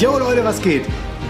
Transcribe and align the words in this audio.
Yo 0.00 0.16
Leute, 0.16 0.44
was 0.44 0.62
geht? 0.62 0.84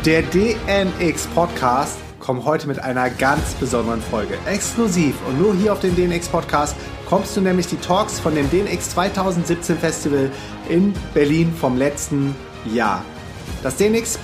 Der 0.04 0.20
DNX 0.20 1.26
Podcast 1.28 1.96
kommt 2.20 2.44
heute 2.44 2.66
mit 2.66 2.78
einer 2.78 3.08
ganz 3.08 3.54
besonderen 3.54 4.02
Folge. 4.02 4.36
Exklusiv 4.44 5.14
und 5.26 5.40
nur 5.40 5.54
hier 5.54 5.72
auf 5.72 5.80
den 5.80 5.96
DNX 5.96 6.28
Podcast 6.28 6.76
kommst 7.08 7.34
du 7.34 7.40
nämlich 7.40 7.66
die 7.68 7.78
Talks 7.78 8.20
von 8.20 8.34
dem 8.34 8.50
DNX 8.50 8.90
2017 8.90 9.78
Festival 9.78 10.30
in 10.68 10.92
Berlin 11.14 11.50
vom 11.58 11.78
letzten 11.78 12.36
Jahr. 12.66 13.02
Das 13.62 13.76
DNX 13.76 14.18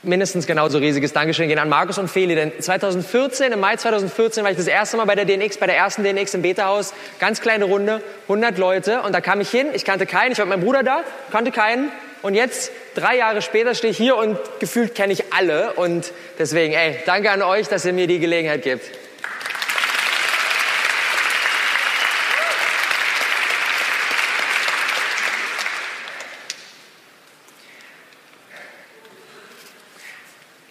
mindestens 0.02 0.46
genauso 0.46 0.78
riesiges 0.78 1.12
Dankeschön 1.12 1.48
gehen 1.48 1.58
an 1.58 1.68
Markus 1.68 1.98
und 1.98 2.08
Feli, 2.08 2.34
denn 2.34 2.52
2014, 2.58 3.52
im 3.52 3.60
Mai 3.60 3.76
2014 3.76 4.42
war 4.44 4.50
ich 4.50 4.56
das 4.56 4.66
erste 4.66 4.96
Mal 4.96 5.04
bei 5.04 5.14
der 5.14 5.26
DNX, 5.26 5.58
bei 5.58 5.66
der 5.66 5.76
ersten 5.76 6.02
DNX 6.02 6.32
im 6.32 6.40
Beta-Haus, 6.40 6.94
ganz 7.20 7.42
kleine 7.42 7.66
Runde, 7.66 8.00
100 8.22 8.56
Leute 8.56 9.02
und 9.02 9.12
da 9.12 9.20
kam 9.20 9.40
ich 9.40 9.50
hin, 9.50 9.68
ich 9.74 9.84
kannte 9.84 10.06
keinen, 10.06 10.32
ich 10.32 10.38
war 10.38 10.46
mit 10.46 10.56
meinem 10.56 10.64
Bruder 10.64 10.82
da, 10.82 11.04
kannte 11.30 11.52
keinen 11.52 11.90
und 12.22 12.34
jetzt, 12.34 12.72
drei 12.94 13.16
Jahre 13.16 13.42
später, 13.42 13.74
stehe 13.74 13.92
ich 13.92 13.96
hier 13.96 14.16
und 14.16 14.38
gefühlt 14.58 14.94
kenne 14.94 15.12
ich 15.12 15.32
alle 15.32 15.74
und 15.74 16.12
deswegen, 16.38 16.74
ey, 16.74 16.96
danke 17.06 17.30
an 17.30 17.42
euch, 17.42 17.68
dass 17.68 17.84
ihr 17.84 17.92
mir 17.92 18.08
die 18.08 18.18
Gelegenheit 18.18 18.62
gibt. 18.62 18.90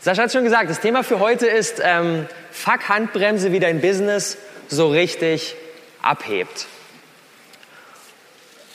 Sascha 0.04 0.24
hat 0.24 0.32
schon 0.32 0.44
gesagt, 0.44 0.68
das 0.68 0.80
Thema 0.80 1.04
für 1.04 1.20
heute 1.20 1.46
ist 1.46 1.80
ähm, 1.84 2.26
Fuck 2.52 2.90
Handbremse, 2.90 3.52
wie 3.52 3.60
dein 3.60 3.82
Business 3.82 4.40
so 4.68 4.90
richtig 4.90 5.56
abhebt. 6.02 6.66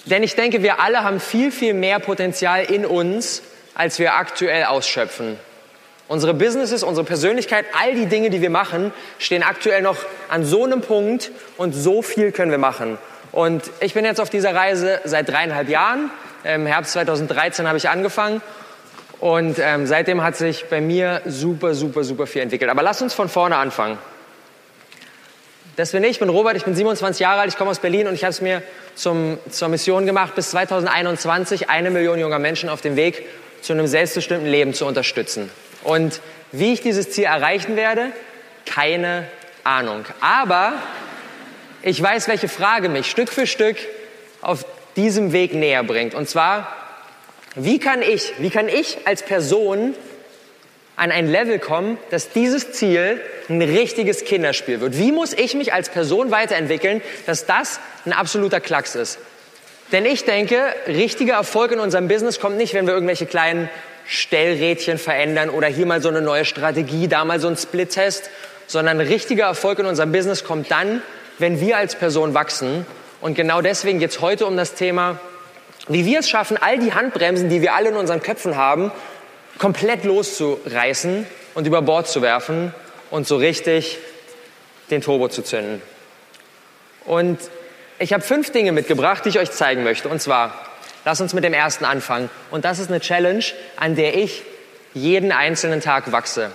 Denn 0.04 0.22
ich 0.22 0.36
denke, 0.36 0.62
wir 0.62 0.78
alle 0.78 1.02
haben 1.02 1.18
viel, 1.18 1.50
viel 1.50 1.74
mehr 1.74 1.98
Potenzial 1.98 2.62
in 2.62 2.86
uns, 2.86 3.42
als 3.74 3.98
wir 3.98 4.14
aktuell 4.14 4.66
ausschöpfen. 4.66 5.36
Unsere 6.06 6.32
Businesses, 6.32 6.84
unsere 6.84 7.04
Persönlichkeit, 7.04 7.66
all 7.76 7.96
die 7.96 8.06
Dinge, 8.06 8.30
die 8.30 8.40
wir 8.40 8.50
machen, 8.50 8.92
stehen 9.18 9.42
aktuell 9.42 9.82
noch 9.82 9.96
an 10.28 10.44
so 10.44 10.62
einem 10.62 10.80
Punkt 10.80 11.32
und 11.56 11.72
so 11.72 12.02
viel 12.02 12.30
können 12.30 12.52
wir 12.52 12.58
machen. 12.58 12.98
Und 13.32 13.64
ich 13.80 13.94
bin 13.94 14.04
jetzt 14.04 14.20
auf 14.20 14.30
dieser 14.30 14.54
Reise 14.54 15.00
seit 15.02 15.28
dreieinhalb 15.28 15.68
Jahren. 15.68 16.08
Im 16.44 16.66
Herbst 16.66 16.92
2013 16.92 17.66
habe 17.66 17.78
ich 17.78 17.88
angefangen 17.88 18.40
und 19.20 19.58
ähm, 19.58 19.86
seitdem 19.86 20.22
hat 20.22 20.36
sich 20.36 20.66
bei 20.66 20.80
mir 20.80 21.22
super, 21.24 21.74
super, 21.74 22.04
super 22.04 22.26
viel 22.26 22.42
entwickelt. 22.42 22.70
Aber 22.70 22.82
lass 22.82 23.00
uns 23.00 23.14
von 23.14 23.28
vorne 23.28 23.56
anfangen. 23.56 23.98
Das 25.76 25.92
bin 25.92 26.02
ich, 26.04 26.12
ich 26.12 26.18
bin 26.18 26.30
Robert, 26.30 26.56
ich 26.56 26.64
bin 26.64 26.74
27 26.74 27.20
Jahre 27.20 27.42
alt, 27.42 27.50
ich 27.50 27.58
komme 27.58 27.70
aus 27.70 27.80
Berlin 27.80 28.06
und 28.08 28.14
ich 28.14 28.24
habe 28.24 28.30
es 28.30 28.40
mir 28.40 28.62
zum, 28.94 29.38
zur 29.50 29.68
Mission 29.68 30.06
gemacht, 30.06 30.34
bis 30.34 30.50
2021 30.50 31.68
eine 31.68 31.90
Million 31.90 32.18
junger 32.18 32.38
Menschen 32.38 32.70
auf 32.70 32.80
dem 32.80 32.96
Weg 32.96 33.26
zu 33.60 33.74
einem 33.74 33.86
selbstbestimmten 33.86 34.48
Leben 34.48 34.72
zu 34.72 34.86
unterstützen. 34.86 35.50
Und 35.82 36.20
wie 36.52 36.72
ich 36.72 36.80
dieses 36.80 37.10
Ziel 37.10 37.24
erreichen 37.24 37.76
werde, 37.76 38.12
keine 38.64 39.26
Ahnung. 39.64 40.04
Aber 40.20 40.74
ich 41.82 42.02
weiß, 42.02 42.28
welche 42.28 42.48
Frage 42.48 42.88
mich 42.88 43.10
Stück 43.10 43.30
für 43.30 43.46
Stück 43.46 43.76
auf 44.40 44.64
diesem 44.96 45.32
Weg 45.32 45.54
näher 45.54 45.82
bringt. 45.82 46.14
Und 46.14 46.28
zwar, 46.28 46.85
wie 47.56 47.78
kann 47.78 48.02
ich, 48.02 48.34
wie 48.38 48.50
kann 48.50 48.68
ich 48.68 48.98
als 49.06 49.22
Person 49.22 49.94
an 50.94 51.10
ein 51.10 51.26
Level 51.26 51.58
kommen, 51.58 51.98
dass 52.10 52.30
dieses 52.30 52.72
Ziel 52.72 53.20
ein 53.48 53.62
richtiges 53.62 54.24
Kinderspiel 54.24 54.80
wird? 54.80 54.98
Wie 54.98 55.10
muss 55.10 55.32
ich 55.32 55.54
mich 55.54 55.72
als 55.72 55.88
Person 55.88 56.30
weiterentwickeln, 56.30 57.00
dass 57.24 57.46
das 57.46 57.80
ein 58.04 58.12
absoluter 58.12 58.60
Klacks 58.60 58.94
ist? 58.94 59.18
Denn 59.92 60.04
ich 60.04 60.24
denke, 60.24 60.58
richtiger 60.86 61.34
Erfolg 61.34 61.72
in 61.72 61.80
unserem 61.80 62.08
Business 62.08 62.40
kommt 62.40 62.58
nicht, 62.58 62.74
wenn 62.74 62.86
wir 62.86 62.92
irgendwelche 62.92 63.24
kleinen 63.24 63.70
Stellrädchen 64.06 64.98
verändern 64.98 65.48
oder 65.48 65.66
hier 65.66 65.86
mal 65.86 66.02
so 66.02 66.08
eine 66.08 66.20
neue 66.20 66.44
Strategie, 66.44 67.08
da 67.08 67.24
mal 67.24 67.40
so 67.40 67.48
ein 67.48 67.56
Split-Test, 67.56 68.30
sondern 68.66 69.00
richtiger 69.00 69.44
Erfolg 69.44 69.78
in 69.78 69.86
unserem 69.86 70.12
Business 70.12 70.44
kommt 70.44 70.70
dann, 70.70 71.02
wenn 71.38 71.60
wir 71.60 71.76
als 71.76 71.94
Person 71.94 72.34
wachsen. 72.34 72.84
Und 73.20 73.34
genau 73.34 73.62
deswegen 73.62 73.98
geht 73.98 74.10
es 74.10 74.20
heute 74.20 74.46
um 74.46 74.56
das 74.56 74.74
Thema 74.74 75.20
wie 75.88 76.04
wir 76.04 76.20
es 76.20 76.28
schaffen, 76.28 76.56
all 76.56 76.78
die 76.78 76.92
Handbremsen, 76.92 77.48
die 77.48 77.62
wir 77.62 77.74
alle 77.74 77.90
in 77.90 77.96
unseren 77.96 78.22
Köpfen 78.22 78.56
haben, 78.56 78.90
komplett 79.58 80.04
loszureißen 80.04 81.26
und 81.54 81.66
über 81.66 81.82
Bord 81.82 82.08
zu 82.08 82.22
werfen 82.22 82.74
und 83.10 83.26
so 83.26 83.36
richtig 83.36 83.98
den 84.90 85.00
Turbo 85.00 85.28
zu 85.28 85.42
zünden. 85.42 85.80
Und 87.04 87.38
ich 87.98 88.12
habe 88.12 88.22
fünf 88.22 88.50
Dinge 88.50 88.72
mitgebracht, 88.72 89.24
die 89.24 89.30
ich 89.30 89.38
euch 89.38 89.50
zeigen 89.52 89.84
möchte. 89.84 90.08
Und 90.08 90.20
zwar, 90.20 90.68
lass 91.04 91.20
uns 91.20 91.32
mit 91.32 91.44
dem 91.44 91.54
ersten 91.54 91.84
anfangen. 91.84 92.28
Und 92.50 92.64
das 92.64 92.78
ist 92.78 92.90
eine 92.90 93.00
Challenge, 93.00 93.44
an 93.76 93.96
der 93.96 94.16
ich 94.16 94.42
jeden 94.92 95.32
einzelnen 95.32 95.80
Tag 95.80 96.12
wachse. 96.12 96.50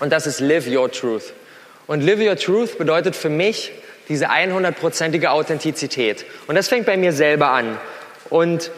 Und 0.00 0.10
das 0.10 0.26
ist 0.26 0.40
Live 0.40 0.66
Your 0.66 0.90
Truth. 0.90 1.32
Und 1.86 2.02
Live 2.02 2.20
Your 2.20 2.36
Truth 2.36 2.78
bedeutet 2.78 3.16
für 3.16 3.28
mich 3.28 3.72
diese 4.08 4.30
100%ige 4.30 5.30
Authentizität. 5.30 6.26
Und 6.46 6.56
das 6.56 6.68
fängt 6.68 6.86
bei 6.86 6.96
mir 6.96 7.12
selber 7.12 7.50
an. 7.50 7.78
Und 8.30 8.70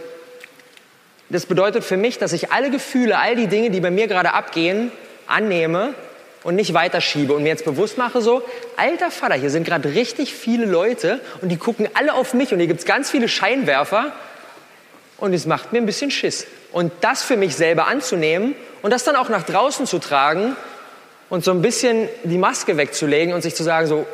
das 1.28 1.46
bedeutet 1.46 1.84
für 1.84 1.96
mich, 1.96 2.18
dass 2.18 2.32
ich 2.32 2.52
alle 2.52 2.70
Gefühle, 2.70 3.18
all 3.18 3.36
die 3.36 3.46
Dinge, 3.46 3.70
die 3.70 3.80
bei 3.80 3.90
mir 3.90 4.08
gerade 4.08 4.34
abgehen, 4.34 4.90
annehme 5.26 5.94
und 6.42 6.56
nicht 6.56 6.74
weiterschiebe 6.74 7.32
und 7.32 7.42
mir 7.42 7.50
jetzt 7.50 7.64
bewusst 7.64 7.98
mache 7.98 8.20
so, 8.20 8.42
alter 8.76 9.10
Vater, 9.10 9.36
hier 9.36 9.50
sind 9.50 9.64
gerade 9.64 9.94
richtig 9.94 10.34
viele 10.34 10.66
Leute 10.66 11.20
und 11.40 11.48
die 11.48 11.56
gucken 11.56 11.88
alle 11.94 12.14
auf 12.14 12.34
mich 12.34 12.52
und 12.52 12.58
hier 12.58 12.66
gibt's 12.66 12.84
ganz 12.84 13.10
viele 13.10 13.28
Scheinwerfer 13.28 14.12
und 15.18 15.32
es 15.32 15.46
macht 15.46 15.72
mir 15.72 15.78
ein 15.78 15.86
bisschen 15.86 16.10
Schiss. 16.10 16.46
Und 16.72 16.92
das 17.00 17.22
für 17.22 17.36
mich 17.36 17.54
selber 17.54 17.86
anzunehmen 17.86 18.54
und 18.82 18.90
das 18.90 19.04
dann 19.04 19.14
auch 19.14 19.28
nach 19.28 19.44
draußen 19.44 19.86
zu 19.86 20.00
tragen 20.00 20.56
und 21.30 21.44
so 21.44 21.52
ein 21.52 21.62
bisschen 21.62 22.08
die 22.24 22.38
Maske 22.38 22.76
wegzulegen 22.76 23.32
und 23.32 23.42
sich 23.42 23.54
zu 23.54 23.62
sagen 23.62 23.86
so, 23.86 24.06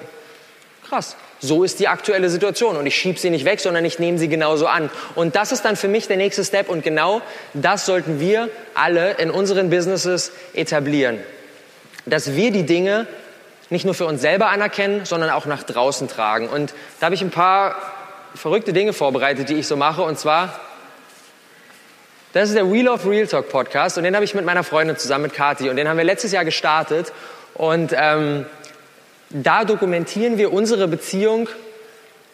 krass, 0.89 1.17
So 1.41 1.63
ist 1.63 1.79
die 1.79 1.87
aktuelle 1.87 2.31
Situation 2.31 2.77
und 2.77 2.87
ich 2.87 2.97
schiebe 2.97 3.19
sie 3.19 3.31
nicht 3.31 3.45
weg, 3.45 3.61
sondern 3.61 3.85
ich 3.85 3.99
nehme 3.99 4.19
sie 4.19 4.29
genauso 4.29 4.67
an. 4.67 4.91
Und 5.15 5.37
das 5.37 5.53
ist 5.53 5.65
dann 5.65 5.77
für 5.77 5.89
mich 5.89 6.09
der 6.09 6.17
nächste 6.17 6.45
Step 6.45 6.69
und 6.69 6.83
genau 6.83 7.23
das 7.55 7.87
sollten 7.87 8.19
wir 8.19 8.49
alle 8.75 9.13
in 9.13 9.31
unseren 9.31 9.71
Businesses 9.71 10.33
etablieren. 10.55 11.21
Dass 12.07 12.35
wir 12.35 12.51
die 12.51 12.65
Dinge 12.65 13.07
nicht 13.71 13.85
nur 13.85 13.95
für 13.95 14.07
uns 14.07 14.21
selber 14.21 14.49
anerkennen, 14.49 15.05
sondern 15.05 15.31
auch 15.31 15.47
nach 15.47 15.63
draußen 15.63 16.09
tragen. 16.09 16.49
Und 16.49 16.75
da 16.99 17.07
habe 17.07 17.15
ich 17.15 17.23
ein 17.23 17.31
paar 17.31 17.77
verrückte 18.35 18.73
Dinge 18.73 18.93
vorbereitet, 18.93 19.49
die 19.49 19.55
ich 19.55 19.67
so 19.67 19.77
mache. 19.77 20.03
Und 20.03 20.19
zwar, 20.19 20.59
das 22.33 22.49
ist 22.49 22.57
der 22.57 22.71
Wheel 22.73 22.89
of 22.89 23.07
Real 23.07 23.27
Talk 23.27 23.49
Podcast 23.49 23.99
und 23.99 24.05
den 24.05 24.15
habe 24.15 24.25
ich 24.25 24.35
mit 24.35 24.45
meiner 24.45 24.65
Freundin 24.65 24.97
zusammen 24.97 25.23
mit 25.23 25.35
Kati 25.35 25.69
und 25.69 25.77
den 25.77 25.89
haben 25.89 25.99
wir 25.99 26.05
letztes 26.05 26.33
Jahr 26.33 26.45
gestartet. 26.45 27.13
Und 27.55 27.93
ähm, 27.97 28.47
da 29.31 29.65
dokumentieren 29.65 30.39
wir 30.39 30.53
unsere 30.53 30.89
Beziehung 30.89 31.49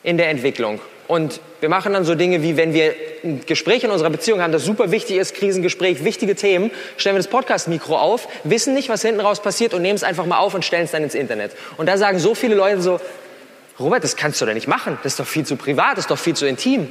in 0.03 0.17
der 0.17 0.29
Entwicklung. 0.29 0.81
Und 1.07 1.41
wir 1.61 1.69
machen 1.69 1.93
dann 1.93 2.05
so 2.05 2.15
Dinge 2.15 2.43
wie, 2.43 2.57
wenn 2.57 2.73
wir 2.73 2.95
ein 3.23 3.43
Gespräch 3.45 3.85
in 3.85 3.91
unserer 3.91 4.11
Beziehung 4.11 4.41
haben, 4.41 4.53
das 4.53 4.65
super 4.65 4.91
wichtig 4.91 5.17
ist, 5.17 5.35
Krisengespräch, 5.35 6.03
wichtige 6.03 6.35
Themen, 6.35 6.71
stellen 6.97 7.15
wir 7.15 7.19
das 7.19 7.29
Podcast-Mikro 7.29 7.97
auf, 7.97 8.27
wissen 8.45 8.73
nicht, 8.73 8.89
was 8.89 9.03
hinten 9.03 9.21
raus 9.21 9.43
passiert 9.43 9.75
und 9.75 9.83
nehmen 9.83 9.97
es 9.97 10.03
einfach 10.03 10.25
mal 10.25 10.39
auf 10.39 10.55
und 10.55 10.65
stellen 10.65 10.85
es 10.85 10.93
dann 10.93 11.03
ins 11.03 11.15
Internet. 11.15 11.53
Und 11.77 11.87
da 11.87 11.99
sagen 11.99 12.19
so 12.19 12.35
viele 12.35 12.55
Leute 12.55 12.81
so, 12.81 13.01
Robert, 13.79 14.03
das 14.03 14.17
kannst 14.17 14.41
du 14.41 14.47
doch 14.47 14.55
nicht 14.55 14.69
machen, 14.69 14.99
das 15.03 15.13
ist 15.13 15.21
doch 15.21 15.27
viel 15.27 15.45
zu 15.45 15.57
privat, 15.57 15.93
das 15.93 16.05
ist 16.05 16.11
doch 16.11 16.19
viel 16.19 16.35
zu 16.35 16.47
intim. 16.47 16.89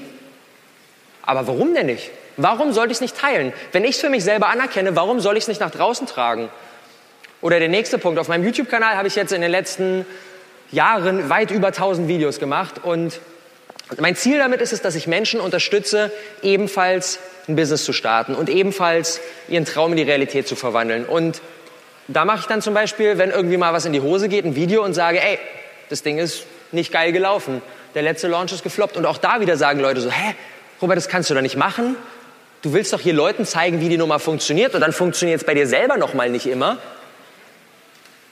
Aber 1.23 1.47
warum 1.47 1.73
denn 1.73 1.87
nicht? 1.87 2.11
Warum 2.37 2.73
sollte 2.73 2.91
ich 2.91 2.97
es 2.97 3.01
nicht 3.01 3.17
teilen? 3.17 3.53
Wenn 3.71 3.83
ich 3.83 3.91
es 3.91 4.01
für 4.01 4.09
mich 4.09 4.23
selber 4.23 4.49
anerkenne, 4.49 4.95
warum 4.95 5.19
soll 5.21 5.37
ich 5.37 5.43
es 5.43 5.47
nicht 5.47 5.61
nach 5.61 5.71
draußen 5.71 6.07
tragen? 6.07 6.49
Oder 7.43 7.59
der 7.59 7.67
nächste 7.67 7.97
Punkt. 7.97 8.19
Auf 8.19 8.29
meinem 8.29 8.45
YouTube-Kanal 8.45 8.95
habe 8.95 9.09
ich 9.09 9.15
jetzt 9.15 9.33
in 9.33 9.41
den 9.41 9.51
letzten 9.51 10.05
Jahren 10.71 11.29
weit 11.29 11.51
über 11.51 11.67
1000 11.67 12.07
Videos 12.07 12.39
gemacht. 12.39 12.75
Und 12.81 13.19
mein 13.99 14.15
Ziel 14.15 14.37
damit 14.37 14.61
ist 14.61 14.71
es, 14.71 14.81
dass 14.81 14.95
ich 14.95 15.07
Menschen 15.07 15.41
unterstütze, 15.41 16.09
ebenfalls 16.41 17.19
ein 17.49 17.57
Business 17.57 17.83
zu 17.83 17.91
starten 17.91 18.33
und 18.33 18.49
ebenfalls 18.49 19.19
ihren 19.49 19.65
Traum 19.65 19.91
in 19.91 19.97
die 19.97 20.03
Realität 20.03 20.47
zu 20.47 20.55
verwandeln. 20.55 21.03
Und 21.03 21.41
da 22.07 22.23
mache 22.23 22.39
ich 22.39 22.45
dann 22.45 22.61
zum 22.61 22.73
Beispiel, 22.73 23.17
wenn 23.17 23.29
irgendwie 23.29 23.57
mal 23.57 23.73
was 23.73 23.83
in 23.83 23.91
die 23.91 23.99
Hose 23.99 24.29
geht, 24.29 24.45
ein 24.45 24.55
Video 24.55 24.81
und 24.81 24.93
sage, 24.93 25.21
ey, 25.21 25.37
das 25.89 26.01
Ding 26.01 26.19
ist 26.19 26.45
nicht 26.71 26.93
geil 26.93 27.11
gelaufen. 27.11 27.61
Der 27.93 28.03
letzte 28.03 28.29
Launch 28.29 28.53
ist 28.53 28.63
gefloppt. 28.63 28.95
Und 28.95 29.05
auch 29.05 29.17
da 29.17 29.41
wieder 29.41 29.57
sagen 29.57 29.81
Leute 29.81 29.99
so, 29.99 30.09
hä, 30.09 30.33
Robert, 30.81 30.95
das 30.95 31.09
kannst 31.09 31.29
du 31.29 31.33
doch 31.33 31.41
nicht 31.41 31.57
machen. 31.57 31.97
Du 32.61 32.71
willst 32.71 32.93
doch 32.93 33.01
hier 33.01 33.13
Leuten 33.13 33.45
zeigen, 33.45 33.81
wie 33.81 33.89
die 33.89 33.97
Nummer 33.97 34.19
funktioniert 34.19 34.75
und 34.75 34.79
dann 34.79 34.93
funktioniert 34.93 35.41
es 35.41 35.45
bei 35.45 35.53
dir 35.53 35.67
selber 35.67 35.97
noch 35.97 36.13
mal 36.13 36.29
nicht 36.29 36.45
immer 36.45 36.77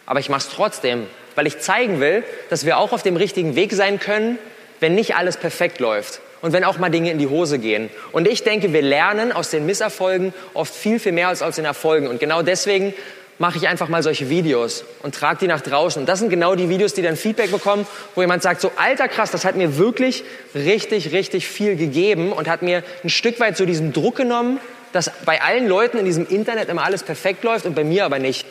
aber 0.06 0.20
ich 0.20 0.30
mache 0.30 0.48
es 0.48 0.50
trotzdem, 0.50 1.08
weil 1.36 1.48
ich 1.48 1.60
zeigen 1.60 2.00
will, 2.00 2.24
dass 2.50 2.66
wir 2.66 2.78
auch 2.78 2.92
auf 2.92 3.04
dem 3.04 3.16
richtigen 3.16 3.56
Weg 3.56 3.74
sein 3.74 4.00
können, 4.00 4.38
wenn 4.80 4.96
nicht 4.96 5.16
alles 5.16 5.38
perfekt 5.38 5.80
läuft 5.80 6.22
und 6.42 6.54
wenn 6.54 6.64
auch 6.64 6.78
mal 6.78 6.90
Dinge 6.90 7.12
in 7.12 7.20
die 7.20 7.28
Hose 7.28 7.60
gehen. 7.60 7.90
Und 8.12 8.28
ich 8.28 8.44
denke, 8.44 8.74
wir 8.74 8.82
lernen 8.82 9.32
aus 9.32 9.50
den 9.50 9.66
Misserfolgen 9.66 10.34
oft 10.54 10.74
viel, 10.74 11.00
viel 11.00 11.12
mehr 11.12 11.28
als 11.28 11.42
aus 11.42 11.56
den 11.56 11.66
Erfolgen. 11.66 12.08
Und 12.08 12.20
genau 12.20 12.42
deswegen 12.42 12.94
mache 13.38 13.58
ich 13.58 13.68
einfach 13.68 13.90
mal 13.90 14.04
solche 14.04 14.30
Videos 14.30 14.84
und 15.02 15.16
trage 15.16 15.40
die 15.40 15.48
nach 15.48 15.62
draußen. 15.62 16.02
Und 16.02 16.10
das 16.10 16.20
sind 16.20 16.30
genau 16.30 16.56
die 16.56 16.70
Videos, 16.70 16.94
die 16.94 17.02
dann 17.02 17.16
Feedback 17.16 17.52
bekommen, 17.52 17.88
wo 18.14 18.22
jemand 18.22 18.44
sagt, 18.44 18.62
so 18.62 18.72
alter 18.76 19.08
krass, 19.08 19.32
das 19.32 19.46
hat 19.46 19.56
mir 19.56 19.78
wirklich 19.78 20.24
richtig, 20.54 21.12
richtig 21.12 21.48
viel 21.48 21.76
gegeben 21.76 22.34
und 22.34 22.48
hat 22.48 22.62
mir 22.62 22.84
ein 23.04 23.10
Stück 23.10 23.40
weit 23.40 23.58
so 23.58 23.66
diesen 23.66 23.94
Druck 23.94 24.16
genommen, 24.16 24.60
dass 24.94 25.12
bei 25.26 25.42
allen 25.42 25.68
Leuten 25.68 25.98
in 25.98 26.06
diesem 26.06 26.28
Internet 26.28 26.70
immer 26.70 26.84
alles 26.84 27.02
perfekt 27.04 27.44
läuft 27.44 27.66
und 27.66 27.76
bei 27.76 27.84
mir 27.84 28.06
aber 28.06 28.20
nicht. 28.20 28.46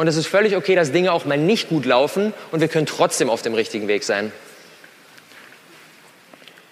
Und 0.00 0.08
es 0.08 0.16
ist 0.16 0.28
völlig 0.28 0.56
okay, 0.56 0.74
dass 0.74 0.92
Dinge 0.92 1.12
auch 1.12 1.26
mal 1.26 1.36
nicht 1.36 1.68
gut 1.68 1.84
laufen 1.84 2.32
und 2.52 2.60
wir 2.60 2.68
können 2.68 2.86
trotzdem 2.86 3.28
auf 3.28 3.42
dem 3.42 3.52
richtigen 3.52 3.86
Weg 3.86 4.02
sein. 4.02 4.32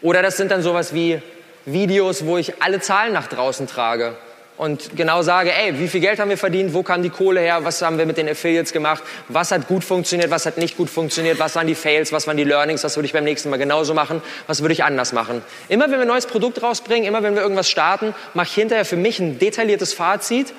Oder 0.00 0.22
das 0.22 0.38
sind 0.38 0.50
dann 0.50 0.62
sowas 0.62 0.94
wie 0.94 1.20
Videos, 1.66 2.24
wo 2.24 2.38
ich 2.38 2.62
alle 2.62 2.80
Zahlen 2.80 3.12
nach 3.12 3.26
draußen 3.26 3.66
trage 3.66 4.16
und 4.56 4.96
genau 4.96 5.20
sage, 5.20 5.52
ey, 5.52 5.78
wie 5.78 5.88
viel 5.88 6.00
Geld 6.00 6.20
haben 6.20 6.30
wir 6.30 6.38
verdient, 6.38 6.72
wo 6.72 6.82
kam 6.82 7.02
die 7.02 7.10
Kohle 7.10 7.40
her, 7.40 7.66
was 7.66 7.82
haben 7.82 7.98
wir 7.98 8.06
mit 8.06 8.16
den 8.16 8.30
Affiliates 8.30 8.72
gemacht, 8.72 9.02
was 9.28 9.50
hat 9.50 9.68
gut 9.68 9.84
funktioniert, 9.84 10.30
was 10.30 10.46
hat 10.46 10.56
nicht 10.56 10.78
gut 10.78 10.88
funktioniert, 10.88 11.38
was 11.38 11.54
waren 11.54 11.66
die 11.66 11.74
Fails, 11.74 12.12
was 12.12 12.26
waren 12.26 12.38
die 12.38 12.44
Learnings, 12.44 12.82
was 12.82 12.96
würde 12.96 13.04
ich 13.04 13.12
beim 13.12 13.24
nächsten 13.24 13.50
Mal 13.50 13.58
genauso 13.58 13.92
machen, 13.92 14.22
was 14.46 14.62
würde 14.62 14.72
ich 14.72 14.84
anders 14.84 15.12
machen. 15.12 15.42
Immer 15.68 15.84
wenn 15.90 15.98
wir 15.98 16.00
ein 16.00 16.08
neues 16.08 16.24
Produkt 16.24 16.62
rausbringen, 16.62 17.06
immer 17.06 17.22
wenn 17.22 17.34
wir 17.34 17.42
irgendwas 17.42 17.68
starten, 17.68 18.14
mache 18.32 18.46
ich 18.46 18.54
hinterher 18.54 18.86
für 18.86 18.96
mich 18.96 19.18
ein 19.18 19.38
detailliertes 19.38 19.92
Fazit 19.92 20.54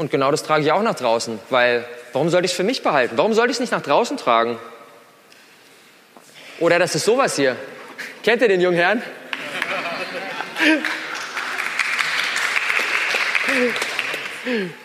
und 0.00 0.10
genau 0.10 0.30
das 0.30 0.42
trage 0.42 0.64
ich 0.64 0.72
auch 0.72 0.80
nach 0.82 0.94
draußen, 0.94 1.38
weil 1.50 1.84
warum 2.14 2.30
sollte 2.30 2.46
ich 2.46 2.52
es 2.52 2.56
für 2.56 2.64
mich 2.64 2.82
behalten? 2.82 3.18
Warum 3.18 3.34
sollte 3.34 3.50
ich 3.50 3.56
es 3.56 3.60
nicht 3.60 3.70
nach 3.70 3.82
draußen 3.82 4.16
tragen? 4.16 4.58
Oder 6.58 6.78
das 6.78 6.94
ist 6.94 7.04
sowas 7.04 7.36
hier. 7.36 7.54
Kennt 8.22 8.40
ihr 8.40 8.48
den 8.48 8.62
jungen 8.62 8.78
Herrn? 8.78 9.02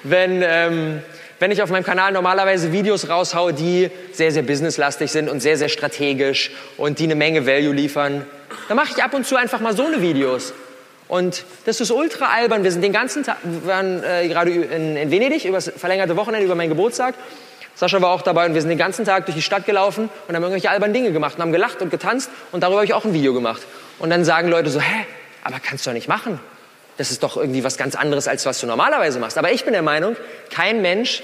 wenn, 0.03 0.41
ähm, 0.45 1.01
wenn 1.39 1.51
ich 1.51 1.61
auf 1.61 1.69
meinem 1.69 1.85
Kanal 1.85 2.11
normalerweise 2.11 2.73
Videos 2.73 3.07
raushaue, 3.07 3.53
die 3.53 3.91
sehr, 4.11 4.33
sehr 4.33 4.43
businesslastig 4.43 5.13
sind 5.13 5.29
und 5.29 5.39
sehr, 5.39 5.55
sehr 5.55 5.69
strategisch 5.69 6.51
und 6.75 6.99
die 6.99 7.05
eine 7.05 7.15
Menge 7.15 7.47
Value 7.47 7.73
liefern, 7.73 8.27
dann 8.67 8.75
mache 8.75 8.91
ich 8.93 9.01
ab 9.01 9.13
und 9.13 9.25
zu 9.25 9.37
einfach 9.37 9.61
mal 9.61 9.77
so 9.77 9.85
eine 9.85 10.01
Videos. 10.01 10.53
Und 11.07 11.45
das 11.65 11.81
ist 11.81 11.91
ultra 11.91 12.27
albern. 12.33 12.63
Wir 12.63 12.71
sind 12.71 12.81
den 12.81 12.93
ganzen 12.93 13.23
Tag, 13.23 13.37
wir 13.43 13.67
waren 13.67 14.03
äh, 14.03 14.27
gerade 14.27 14.51
in, 14.51 14.97
in 14.97 15.11
Venedig 15.11 15.45
über 15.45 15.57
das 15.57 15.71
verlängerte 15.75 16.17
Wochenende, 16.17 16.45
über 16.45 16.55
meinen 16.55 16.69
Geburtstag. 16.69 17.15
Sascha 17.75 18.01
war 18.01 18.09
auch 18.09 18.21
dabei 18.21 18.45
und 18.45 18.53
wir 18.53 18.61
sind 18.61 18.69
den 18.69 18.77
ganzen 18.77 19.05
Tag 19.05 19.25
durch 19.25 19.35
die 19.35 19.41
Stadt 19.41 19.65
gelaufen 19.65 20.09
und 20.27 20.35
haben 20.35 20.41
irgendwelche 20.41 20.69
albernen 20.69 20.93
Dinge 20.93 21.11
gemacht 21.11 21.35
und 21.35 21.41
haben 21.41 21.51
gelacht 21.51 21.81
und 21.81 21.91
getanzt 21.91 22.29
und 22.53 22.63
darüber 22.63 22.77
habe 22.77 22.85
ich 22.85 22.93
auch 22.93 23.03
ein 23.03 23.13
Video 23.13 23.33
gemacht. 23.33 23.61
Und 23.99 24.09
dann 24.09 24.23
sagen 24.23 24.47
Leute 24.47 24.69
so, 24.69 24.79
hä, 24.79 25.05
aber 25.43 25.57
kannst 25.59 25.85
du 25.85 25.89
doch 25.89 25.93
nicht 25.93 26.07
machen. 26.07 26.39
Das 26.97 27.11
ist 27.11 27.21
doch 27.21 27.35
irgendwie 27.35 27.65
was 27.65 27.77
ganz 27.77 27.95
anderes, 27.95 28.29
als 28.29 28.45
was 28.45 28.59
du 28.61 28.67
normalerweise 28.67 29.19
machst. 29.19 29.37
Aber 29.37 29.51
ich 29.51 29.65
bin 29.65 29.73
der 29.73 29.81
Meinung, 29.81 30.15
kein 30.49 30.81
Mensch 30.81 31.21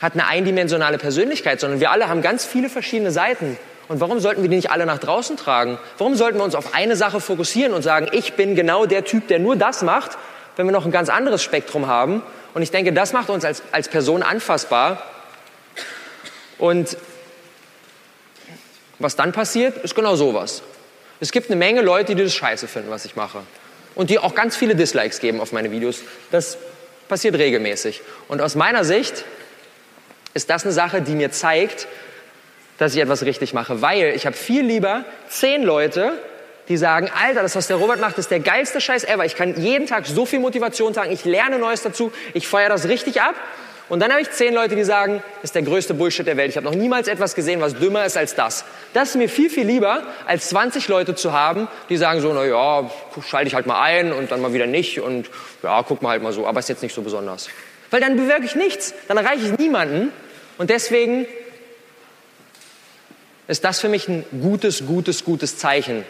hat 0.00 0.14
eine 0.14 0.26
eindimensionale 0.26 0.98
Persönlichkeit, 0.98 1.60
sondern 1.60 1.78
wir 1.78 1.92
alle 1.92 2.08
haben 2.08 2.22
ganz 2.22 2.44
viele 2.44 2.68
verschiedene 2.68 3.12
Seiten. 3.12 3.56
Und 3.88 4.00
warum 4.00 4.20
sollten 4.20 4.42
wir 4.42 4.48
die 4.48 4.56
nicht 4.56 4.70
alle 4.70 4.86
nach 4.86 4.98
draußen 4.98 5.36
tragen? 5.36 5.78
Warum 5.98 6.14
sollten 6.14 6.38
wir 6.38 6.44
uns 6.44 6.54
auf 6.54 6.74
eine 6.74 6.96
Sache 6.96 7.20
fokussieren 7.20 7.72
und 7.72 7.82
sagen, 7.82 8.08
ich 8.12 8.34
bin 8.34 8.54
genau 8.54 8.86
der 8.86 9.04
Typ, 9.04 9.28
der 9.28 9.38
nur 9.38 9.56
das 9.56 9.82
macht, 9.82 10.18
wenn 10.56 10.66
wir 10.66 10.72
noch 10.72 10.84
ein 10.84 10.92
ganz 10.92 11.08
anderes 11.08 11.42
Spektrum 11.42 11.86
haben? 11.86 12.22
Und 12.54 12.62
ich 12.62 12.70
denke, 12.70 12.92
das 12.92 13.12
macht 13.12 13.30
uns 13.30 13.44
als, 13.44 13.62
als 13.72 13.88
Person 13.88 14.22
anfassbar. 14.22 15.02
Und 16.58 16.96
was 18.98 19.16
dann 19.16 19.32
passiert, 19.32 19.78
ist 19.78 19.94
genau 19.94 20.14
sowas. 20.14 20.62
Es 21.20 21.32
gibt 21.32 21.50
eine 21.50 21.56
Menge 21.56 21.82
Leute, 21.82 22.14
die 22.14 22.22
das 22.22 22.34
scheiße 22.34 22.68
finden, 22.68 22.90
was 22.90 23.04
ich 23.04 23.16
mache. 23.16 23.40
Und 23.94 24.10
die 24.10 24.18
auch 24.18 24.34
ganz 24.34 24.56
viele 24.56 24.74
Dislikes 24.74 25.20
geben 25.20 25.40
auf 25.40 25.52
meine 25.52 25.70
Videos. 25.70 26.00
Das 26.30 26.56
passiert 27.08 27.34
regelmäßig. 27.34 28.00
Und 28.28 28.40
aus 28.40 28.54
meiner 28.54 28.84
Sicht 28.84 29.24
ist 30.34 30.50
das 30.50 30.64
eine 30.64 30.72
Sache, 30.72 31.02
die 31.02 31.14
mir 31.14 31.30
zeigt, 31.30 31.86
dass 32.82 32.94
ich 32.94 33.00
etwas 33.00 33.24
richtig 33.24 33.54
mache, 33.54 33.80
weil 33.80 34.12
ich 34.16 34.26
habe 34.26 34.36
viel 34.36 34.64
lieber 34.64 35.04
zehn 35.28 35.62
Leute, 35.62 36.14
die 36.68 36.76
sagen, 36.76 37.08
Alter, 37.22 37.42
das, 37.42 37.54
was 37.54 37.68
der 37.68 37.76
Robert 37.76 38.00
macht, 38.00 38.18
ist 38.18 38.32
der 38.32 38.40
geilste 38.40 38.80
Scheiß 38.80 39.04
ever. 39.04 39.24
Ich 39.24 39.36
kann 39.36 39.60
jeden 39.60 39.86
Tag 39.86 40.04
so 40.04 40.26
viel 40.26 40.40
Motivation 40.40 40.92
sagen, 40.92 41.12
ich 41.12 41.24
lerne 41.24 41.60
Neues 41.60 41.82
dazu, 41.82 42.10
ich 42.34 42.48
feiere 42.48 42.70
das 42.70 42.88
richtig 42.88 43.22
ab. 43.22 43.36
Und 43.88 44.00
dann 44.00 44.10
habe 44.10 44.20
ich 44.20 44.30
zehn 44.30 44.52
Leute, 44.52 44.74
die 44.74 44.82
sagen, 44.82 45.22
das 45.42 45.50
ist 45.50 45.54
der 45.54 45.62
größte 45.62 45.94
Bullshit 45.94 46.26
der 46.26 46.36
Welt. 46.36 46.50
Ich 46.50 46.56
habe 46.56 46.66
noch 46.66 46.74
niemals 46.74 47.06
etwas 47.06 47.36
gesehen, 47.36 47.60
was 47.60 47.74
dümmer 47.74 48.04
ist 48.04 48.16
als 48.16 48.34
das. 48.34 48.64
Das 48.94 49.10
ist 49.10 49.14
mir 49.16 49.28
viel, 49.28 49.48
viel 49.48 49.66
lieber, 49.66 50.02
als 50.26 50.48
20 50.48 50.88
Leute 50.88 51.14
zu 51.14 51.32
haben, 51.32 51.68
die 51.88 51.96
sagen 51.96 52.20
so, 52.20 52.32
na 52.32 52.44
ja, 52.44 52.90
schalte 53.24 53.46
ich 53.46 53.54
halt 53.54 53.66
mal 53.66 53.80
ein 53.80 54.12
und 54.12 54.32
dann 54.32 54.40
mal 54.40 54.54
wieder 54.54 54.66
nicht 54.66 55.00
und 55.00 55.30
ja, 55.62 55.84
guck 55.86 56.02
mal 56.02 56.10
halt 56.10 56.22
mal 56.22 56.32
so, 56.32 56.48
aber 56.48 56.58
ist 56.58 56.68
jetzt 56.68 56.82
nicht 56.82 56.94
so 56.94 57.02
besonders. 57.02 57.48
Weil 57.90 58.00
dann 58.00 58.16
bewirke 58.16 58.44
ich 58.44 58.56
nichts, 58.56 58.92
dann 59.06 59.18
erreiche 59.18 59.44
ich 59.44 59.58
niemanden. 59.58 60.10
Und 60.58 60.70
deswegen 60.70 61.26
ist 63.52 63.64
das 63.64 63.80
für 63.80 63.88
mich 63.90 64.08
ein 64.08 64.24
gutes, 64.40 64.86
gutes, 64.86 65.24
gutes 65.24 65.58
Zeichen. 65.58 66.04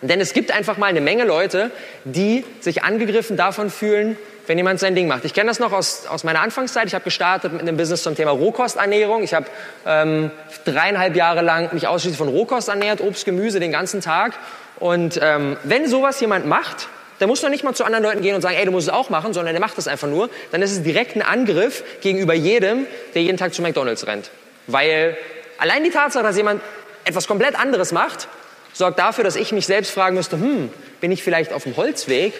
Denn 0.00 0.18
es 0.18 0.32
gibt 0.32 0.50
einfach 0.50 0.78
mal 0.78 0.86
eine 0.86 1.02
Menge 1.02 1.24
Leute, 1.24 1.70
die 2.04 2.42
sich 2.60 2.82
angegriffen 2.82 3.36
davon 3.36 3.68
fühlen, 3.68 4.16
wenn 4.46 4.56
jemand 4.56 4.80
sein 4.80 4.94
Ding 4.94 5.06
macht. 5.06 5.26
Ich 5.26 5.34
kenne 5.34 5.48
das 5.48 5.60
noch 5.60 5.72
aus, 5.72 6.06
aus 6.06 6.24
meiner 6.24 6.40
Anfangszeit. 6.40 6.86
Ich 6.86 6.94
habe 6.94 7.04
gestartet 7.04 7.52
mit 7.52 7.60
einem 7.60 7.76
Business 7.76 8.02
zum 8.02 8.16
Thema 8.16 8.30
Rohkosternährung. 8.30 9.22
Ich 9.22 9.34
habe 9.34 9.44
ähm, 9.86 10.30
dreieinhalb 10.64 11.14
Jahre 11.14 11.42
lang 11.42 11.68
mich 11.74 11.86
ausschließlich 11.86 12.16
von 12.16 12.28
Rohkost 12.28 12.70
ernährt, 12.70 13.02
Obst, 13.02 13.26
Gemüse 13.26 13.60
den 13.60 13.72
ganzen 13.72 14.00
Tag. 14.00 14.32
Und 14.78 15.20
ähm, 15.22 15.58
wenn 15.64 15.86
sowas 15.86 16.18
jemand 16.18 16.46
macht, 16.46 16.88
der 17.20 17.26
muss 17.26 17.42
noch 17.42 17.50
nicht 17.50 17.62
mal 17.62 17.74
zu 17.74 17.84
anderen 17.84 18.02
Leuten 18.02 18.22
gehen 18.22 18.34
und 18.34 18.40
sagen, 18.40 18.56
ey, 18.56 18.64
du 18.64 18.72
musst 18.72 18.88
es 18.88 18.94
auch 18.94 19.10
machen, 19.10 19.34
sondern 19.34 19.52
der 19.52 19.60
macht 19.60 19.76
das 19.76 19.86
einfach 19.86 20.08
nur. 20.08 20.30
Dann 20.50 20.62
ist 20.62 20.72
es 20.72 20.82
direkt 20.82 21.14
ein 21.14 21.22
Angriff 21.22 21.84
gegenüber 22.00 22.32
jedem, 22.32 22.86
der 23.14 23.20
jeden 23.20 23.36
Tag 23.36 23.52
zu 23.52 23.60
McDonald's 23.60 24.06
rennt. 24.06 24.30
Weil 24.66 25.18
Allein 25.60 25.84
die 25.84 25.90
Tatsache, 25.90 26.24
dass 26.24 26.36
jemand 26.38 26.62
etwas 27.04 27.28
komplett 27.28 27.54
anderes 27.54 27.92
macht, 27.92 28.28
sorgt 28.72 28.98
dafür, 28.98 29.24
dass 29.24 29.36
ich 29.36 29.52
mich 29.52 29.66
selbst 29.66 29.90
fragen 29.92 30.16
müsste, 30.16 30.36
hm, 30.36 30.70
bin 31.00 31.12
ich 31.12 31.22
vielleicht 31.22 31.52
auf 31.52 31.64
dem 31.64 31.76
Holzweg? 31.76 32.32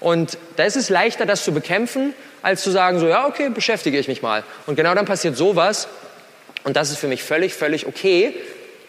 Und 0.00 0.36
da 0.56 0.64
ist 0.64 0.76
es 0.76 0.88
leichter, 0.88 1.26
das 1.26 1.44
zu 1.44 1.52
bekämpfen, 1.52 2.12
als 2.42 2.62
zu 2.62 2.72
sagen, 2.72 2.98
so, 2.98 3.06
ja, 3.06 3.26
okay, 3.28 3.50
beschäftige 3.50 3.98
ich 3.98 4.08
mich 4.08 4.20
mal. 4.20 4.42
Und 4.66 4.74
genau 4.74 4.94
dann 4.94 5.06
passiert 5.06 5.36
sowas. 5.36 5.86
Und 6.64 6.76
das 6.76 6.90
ist 6.90 6.98
für 6.98 7.06
mich 7.06 7.22
völlig, 7.22 7.54
völlig 7.54 7.86
okay. 7.86 8.34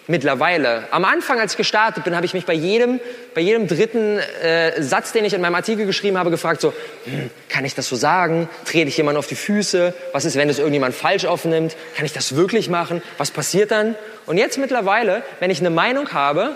Mittlerweile. 0.07 0.83
Am 0.91 1.05
Anfang, 1.05 1.39
als 1.39 1.53
ich 1.53 1.57
gestartet 1.57 2.03
bin, 2.03 2.15
habe 2.15 2.25
ich 2.25 2.33
mich 2.33 2.45
bei 2.45 2.53
jedem, 2.53 2.99
bei 3.33 3.41
jedem 3.41 3.67
dritten 3.67 4.19
äh, 4.19 4.81
Satz, 4.81 5.11
den 5.11 5.25
ich 5.25 5.33
in 5.33 5.41
meinem 5.41 5.55
Artikel 5.55 5.85
geschrieben 5.85 6.17
habe, 6.17 6.31
gefragt, 6.31 6.61
so, 6.61 6.73
hm, 7.05 7.29
kann 7.49 7.65
ich 7.65 7.75
das 7.75 7.87
so 7.87 7.95
sagen? 7.95 8.49
Trete 8.65 8.89
ich 8.89 8.97
jemand 8.97 9.17
auf 9.17 9.27
die 9.27 9.35
Füße? 9.35 9.93
Was 10.11 10.25
ist, 10.25 10.35
wenn 10.35 10.49
es 10.49 10.57
irgendjemand 10.57 10.95
falsch 10.95 11.25
aufnimmt? 11.25 11.75
Kann 11.95 12.05
ich 12.05 12.13
das 12.13 12.35
wirklich 12.35 12.69
machen? 12.69 13.01
Was 13.17 13.31
passiert 13.31 13.71
dann? 13.71 13.95
Und 14.25 14.37
jetzt 14.37 14.57
mittlerweile, 14.57 15.23
wenn 15.39 15.51
ich 15.51 15.59
eine 15.59 15.69
Meinung 15.69 16.13
habe, 16.13 16.55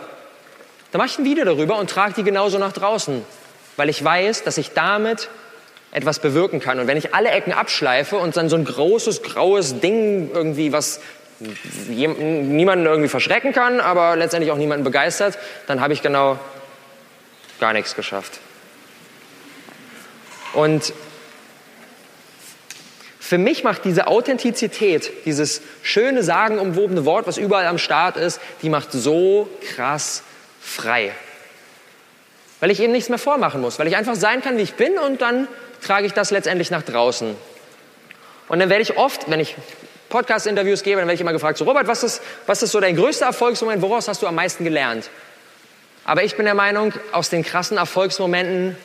dann 0.91 0.99
mache 0.99 1.09
ich 1.09 1.19
ein 1.19 1.25
Video 1.25 1.45
darüber 1.45 1.77
und 1.77 1.89
trage 1.89 2.13
die 2.13 2.23
genauso 2.23 2.57
nach 2.57 2.73
draußen, 2.73 3.23
weil 3.75 3.89
ich 3.89 4.03
weiß, 4.03 4.43
dass 4.43 4.57
ich 4.57 4.71
damit 4.71 5.29
etwas 5.91 6.19
bewirken 6.19 6.59
kann. 6.59 6.79
Und 6.79 6.87
wenn 6.87 6.97
ich 6.97 7.13
alle 7.13 7.29
Ecken 7.29 7.53
abschleife 7.53 8.17
und 8.17 8.35
dann 8.35 8.49
so 8.49 8.57
ein 8.57 8.65
großes, 8.65 9.23
graues 9.23 9.79
Ding 9.79 10.29
irgendwie, 10.33 10.73
was 10.73 10.99
niemanden 11.39 12.85
irgendwie 12.85 13.09
verschrecken 13.09 13.51
kann, 13.51 13.79
aber 13.79 14.15
letztendlich 14.15 14.51
auch 14.51 14.57
niemanden 14.57 14.83
begeistert, 14.83 15.37
dann 15.67 15.81
habe 15.81 15.93
ich 15.93 16.01
genau 16.01 16.39
gar 17.59 17.73
nichts 17.73 17.95
geschafft. 17.95 18.39
Und 20.53 20.93
für 23.19 23.37
mich 23.37 23.63
macht 23.63 23.85
diese 23.85 24.07
Authentizität, 24.07 25.11
dieses 25.25 25.61
schöne, 25.81 26.23
sagenumwobene 26.23 27.05
Wort, 27.05 27.27
was 27.27 27.37
überall 27.37 27.65
am 27.65 27.79
Start 27.79 28.17
ist, 28.17 28.39
die 28.61 28.69
macht 28.69 28.91
so 28.91 29.49
krass 29.75 30.23
frei. 30.61 31.11
Weil 32.59 32.71
ich 32.71 32.79
eben 32.79 32.91
nichts 32.91 33.09
mehr 33.09 33.17
vormachen 33.17 33.61
muss, 33.61 33.79
weil 33.79 33.87
ich 33.87 33.95
einfach 33.95 34.15
sein 34.15 34.41
kann, 34.41 34.57
wie 34.57 34.61
ich 34.61 34.75
bin 34.75 34.97
und 34.97 35.21
dann 35.21 35.47
trage 35.81 36.05
ich 36.05 36.13
das 36.13 36.31
letztendlich 36.31 36.71
nach 36.71 36.83
draußen. 36.83 37.35
Und 38.47 38.59
dann 38.59 38.69
werde 38.69 38.83
ich 38.83 38.95
oft, 38.97 39.29
wenn 39.29 39.39
ich 39.39 39.55
Podcast-Interviews 40.09 40.83
gebe, 40.83 40.97
dann 40.97 41.07
werde 41.07 41.15
ich 41.15 41.21
immer 41.21 41.33
gefragt, 41.33 41.57
so 41.57 41.65
Robert, 41.65 41.87
was 41.87 42.03
ist, 42.03 42.21
was 42.45 42.61
ist 42.61 42.71
so 42.71 42.79
dein 42.79 42.95
größter 42.95 43.25
Erfolgsmoment, 43.25 43.81
woraus 43.81 44.07
hast 44.07 44.21
du 44.21 44.27
am 44.27 44.35
meisten 44.35 44.63
gelernt? 44.63 45.09
Aber 46.03 46.23
ich 46.23 46.35
bin 46.35 46.45
der 46.45 46.53
Meinung, 46.53 46.93
aus 47.11 47.29
den 47.29 47.43
krassen 47.43 47.77
Erfolgsmomenten 47.77 48.77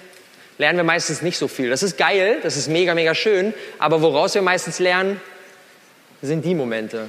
lernen 0.59 0.79
wir 0.79 0.85
meistens 0.85 1.23
nicht 1.23 1.39
so 1.39 1.49
viel. 1.49 1.71
Das 1.71 1.83
ist 1.83 1.99
geil, 1.99 2.39
das 2.43 2.57
ist 2.57 2.69
mega, 2.69 2.95
mega 2.95 3.15
schön, 3.15 3.55
aber 3.79 4.03
woraus 4.03 4.35
wir 4.35 4.43
meistens 4.43 4.79
lernen, 4.79 5.21
sind 6.23 6.45
die 6.45 6.55
Momente. 6.55 7.09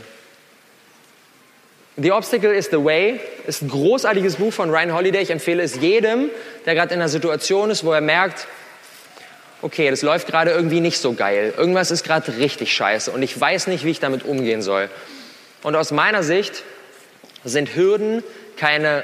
The 1.97 2.13
Obstacle 2.13 2.53
is 2.53 2.67
the 2.71 2.83
Way 2.83 3.19
ist 3.47 3.61
ein 3.61 3.69
großartiges 3.69 4.37
Buch 4.37 4.53
von 4.53 4.69
Ryan 4.69 4.93
Holiday. 4.93 5.21
Ich 5.21 5.29
empfehle 5.29 5.61
es 5.61 5.75
jedem, 5.75 6.29
der 6.65 6.75
gerade 6.75 6.93
in 6.93 7.01
einer 7.01 7.09
Situation 7.09 7.69
ist, 7.69 7.83
wo 7.83 7.91
er 7.91 8.01
merkt, 8.01 8.47
okay, 9.61 9.89
das 9.89 10.01
läuft 10.01 10.27
gerade 10.27 10.51
irgendwie 10.51 10.79
nicht 10.79 10.99
so 10.99 11.13
geil. 11.13 11.53
Irgendwas 11.57 11.91
ist 11.91 12.03
gerade 12.03 12.37
richtig 12.37 12.73
scheiße 12.73 13.11
und 13.11 13.21
ich 13.23 13.39
weiß 13.39 13.67
nicht, 13.67 13.85
wie 13.85 13.91
ich 13.91 13.99
damit 13.99 14.23
umgehen 14.25 14.61
soll. 14.61 14.89
Und 15.63 15.75
aus 15.75 15.91
meiner 15.91 16.23
Sicht 16.23 16.63
sind 17.43 17.75
Hürden 17.75 18.23
keine 18.57 19.03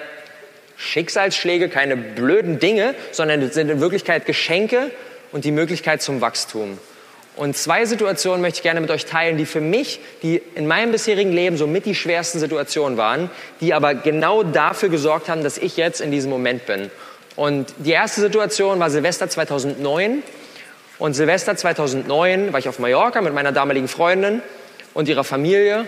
Schicksalsschläge, 0.78 1.70
keine 1.70 1.98
blöden 1.98 2.60
Dinge, 2.60 2.96
sondern 3.12 3.52
sind 3.52 3.70
in 3.70 3.80
Wirklichkeit 3.82 4.26
Geschenke 4.26 4.92
und 5.32 5.46
die 5.46 5.52
Möglichkeit 5.52 6.02
zum 6.02 6.22
Wachstum. 6.22 6.78
Und 7.36 7.56
zwei 7.56 7.86
Situationen 7.86 8.42
möchte 8.42 8.58
ich 8.58 8.64
gerne 8.64 8.82
mit 8.82 8.90
euch 8.90 9.06
teilen, 9.06 9.38
die 9.38 9.46
für 9.46 9.62
mich, 9.62 10.00
die 10.24 10.42
in 10.56 10.66
meinem 10.66 10.92
bisherigen 10.92 11.32
Leben 11.32 11.56
so 11.56 11.68
mit 11.68 11.86
die 11.86 11.94
schwersten 11.94 12.40
Situationen 12.40 12.98
waren, 12.98 13.30
die 13.62 13.76
aber 13.76 13.94
genau 13.94 14.42
dafür 14.42 14.90
gesorgt 14.90 15.30
haben, 15.30 15.44
dass 15.44 15.60
ich 15.60 15.78
jetzt 15.78 16.02
in 16.02 16.10
diesem 16.10 16.32
Moment 16.32 16.66
bin. 16.66 16.90
Und 17.36 17.72
die 17.78 17.92
erste 17.92 18.22
Situation 18.22 18.80
war 18.80 18.90
Silvester 18.90 19.30
2009. 19.30 20.24
Und 21.00 21.13
Silvester 21.13 21.56
2009 21.56 22.54
war 22.54 22.60
ich 22.60 22.68
auf 22.68 22.80
Mallorca 22.80 23.22
mit 23.22 23.34
meiner 23.34 23.51
damaligen 23.51 23.88
Freundin 23.88 24.42
und 24.94 25.08
ihrer 25.08 25.24
Familie. 25.24 25.86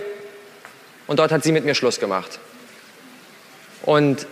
Und 1.08 1.18
dort 1.18 1.32
hat 1.32 1.44
sie 1.44 1.52
mit 1.52 1.66
mir 1.66 1.74
Schluss 1.74 2.00
gemacht. 2.00 2.40
Und 3.82 4.28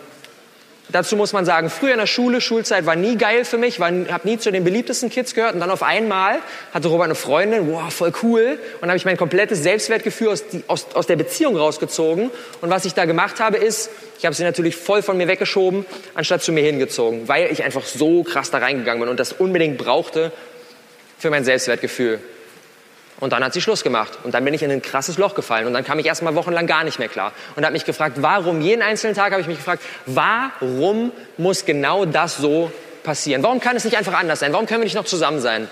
dazu 0.89 1.15
muss 1.15 1.34
man 1.34 1.46
sagen, 1.46 1.72
früher 1.72 1.93
in 1.93 1.98
der 1.98 2.05
Schule, 2.05 2.41
Schulzeit 2.41 2.86
war 2.86 2.96
nie 2.96 3.17
geil 3.17 3.43
für 3.43 3.57
mich, 3.57 3.79
habe 3.79 4.19
nie 4.24 4.38
zu 4.38 4.51
den 4.51 4.63
beliebtesten 4.63 5.10
Kids 5.10 5.34
gehört. 5.34 5.55
Und 5.55 5.62
dann 5.62 5.72
auf 5.72 5.81
einmal 5.81 6.38
hatte 6.75 6.89
Robert 6.89 7.05
eine 7.05 7.15
Freundin, 7.15 7.72
wow, 7.72 7.91
voll 7.91 8.13
cool. 8.22 8.60
Und 8.79 8.89
habe 8.89 8.98
ich 8.98 9.05
mein 9.05 9.17
komplettes 9.17 9.63
Selbstwertgefühl 9.63 10.27
aus, 10.27 10.48
die, 10.48 10.63
aus, 10.67 10.86
aus 10.93 11.07
der 11.07 11.15
Beziehung 11.15 11.57
rausgezogen. 11.57 12.29
Und 12.62 12.69
was 12.69 12.86
ich 12.86 12.93
da 12.93 13.05
gemacht 13.05 13.39
habe, 13.39 13.57
ist, 13.57 13.89
ich 14.19 14.25
habe 14.25 14.36
sie 14.36 14.43
natürlich 14.43 14.75
voll 14.75 15.01
von 15.01 15.17
mir 15.17 15.27
weggeschoben, 15.27 15.88
anstatt 16.13 16.43
zu 16.43 16.51
mir 16.51 16.63
hingezogen, 16.63 17.27
weil 17.27 17.51
ich 17.51 17.63
einfach 17.63 17.84
so 17.84 18.22
krass 18.22 18.51
da 18.51 18.60
reingegangen 18.60 19.00
bin 19.00 19.10
und 19.10 19.19
das 19.19 19.34
unbedingt 19.34 19.79
brauchte, 19.79 20.31
für 21.17 21.29
mein 21.29 21.43
Selbstwertgefühl. 21.43 22.19
Und 23.19 23.33
dann 23.33 23.43
hat 23.43 23.53
sie 23.53 23.62
Schluss 23.62 23.83
gemacht. 23.83 24.19
Und 24.24 24.33
dann 24.33 24.45
bin 24.45 24.53
ich 24.53 24.62
in 24.62 24.69
ein 24.69 24.81
krasses 24.81 25.17
Loch 25.17 25.33
gefallen. 25.33 25.65
Und 25.65 25.74
dann 25.74 25.83
kam 25.83 25.97
ich 25.97 26.05
erst 26.05 26.21
mal 26.21 26.36
wochenlang 26.36 26.67
gar 26.67 26.83
nicht 26.83 27.00
mehr 27.00 27.07
klar. 27.07 27.33
Und 27.55 27.63
habe 27.63 27.74
mich 27.74 27.86
gefragt, 27.86 28.17
warum, 28.21 28.62
jeden 28.62 28.83
einzelnen 28.83 29.15
Tag 29.15 29.31
habe 29.31 29.41
ich 29.41 29.47
mich 29.47 29.57
gefragt, 29.57 29.81
warum 30.05 31.12
muss 31.38 31.65
genau 31.65 32.05
das 32.05 32.38
so 32.38 32.71
passieren? 33.03 33.41
Warum 33.41 33.59
kann 33.59 33.75
es 33.75 33.86
nicht 33.86 33.97
einfach 33.97 34.13
anders 34.13 34.39
sein? 34.39 34.53
Warum 34.53 34.67
können 34.67 34.81
wir 34.81 34.86
nicht 34.86 34.95
noch 34.95 35.05
zusammen 35.05 35.39
sein? 35.39 35.67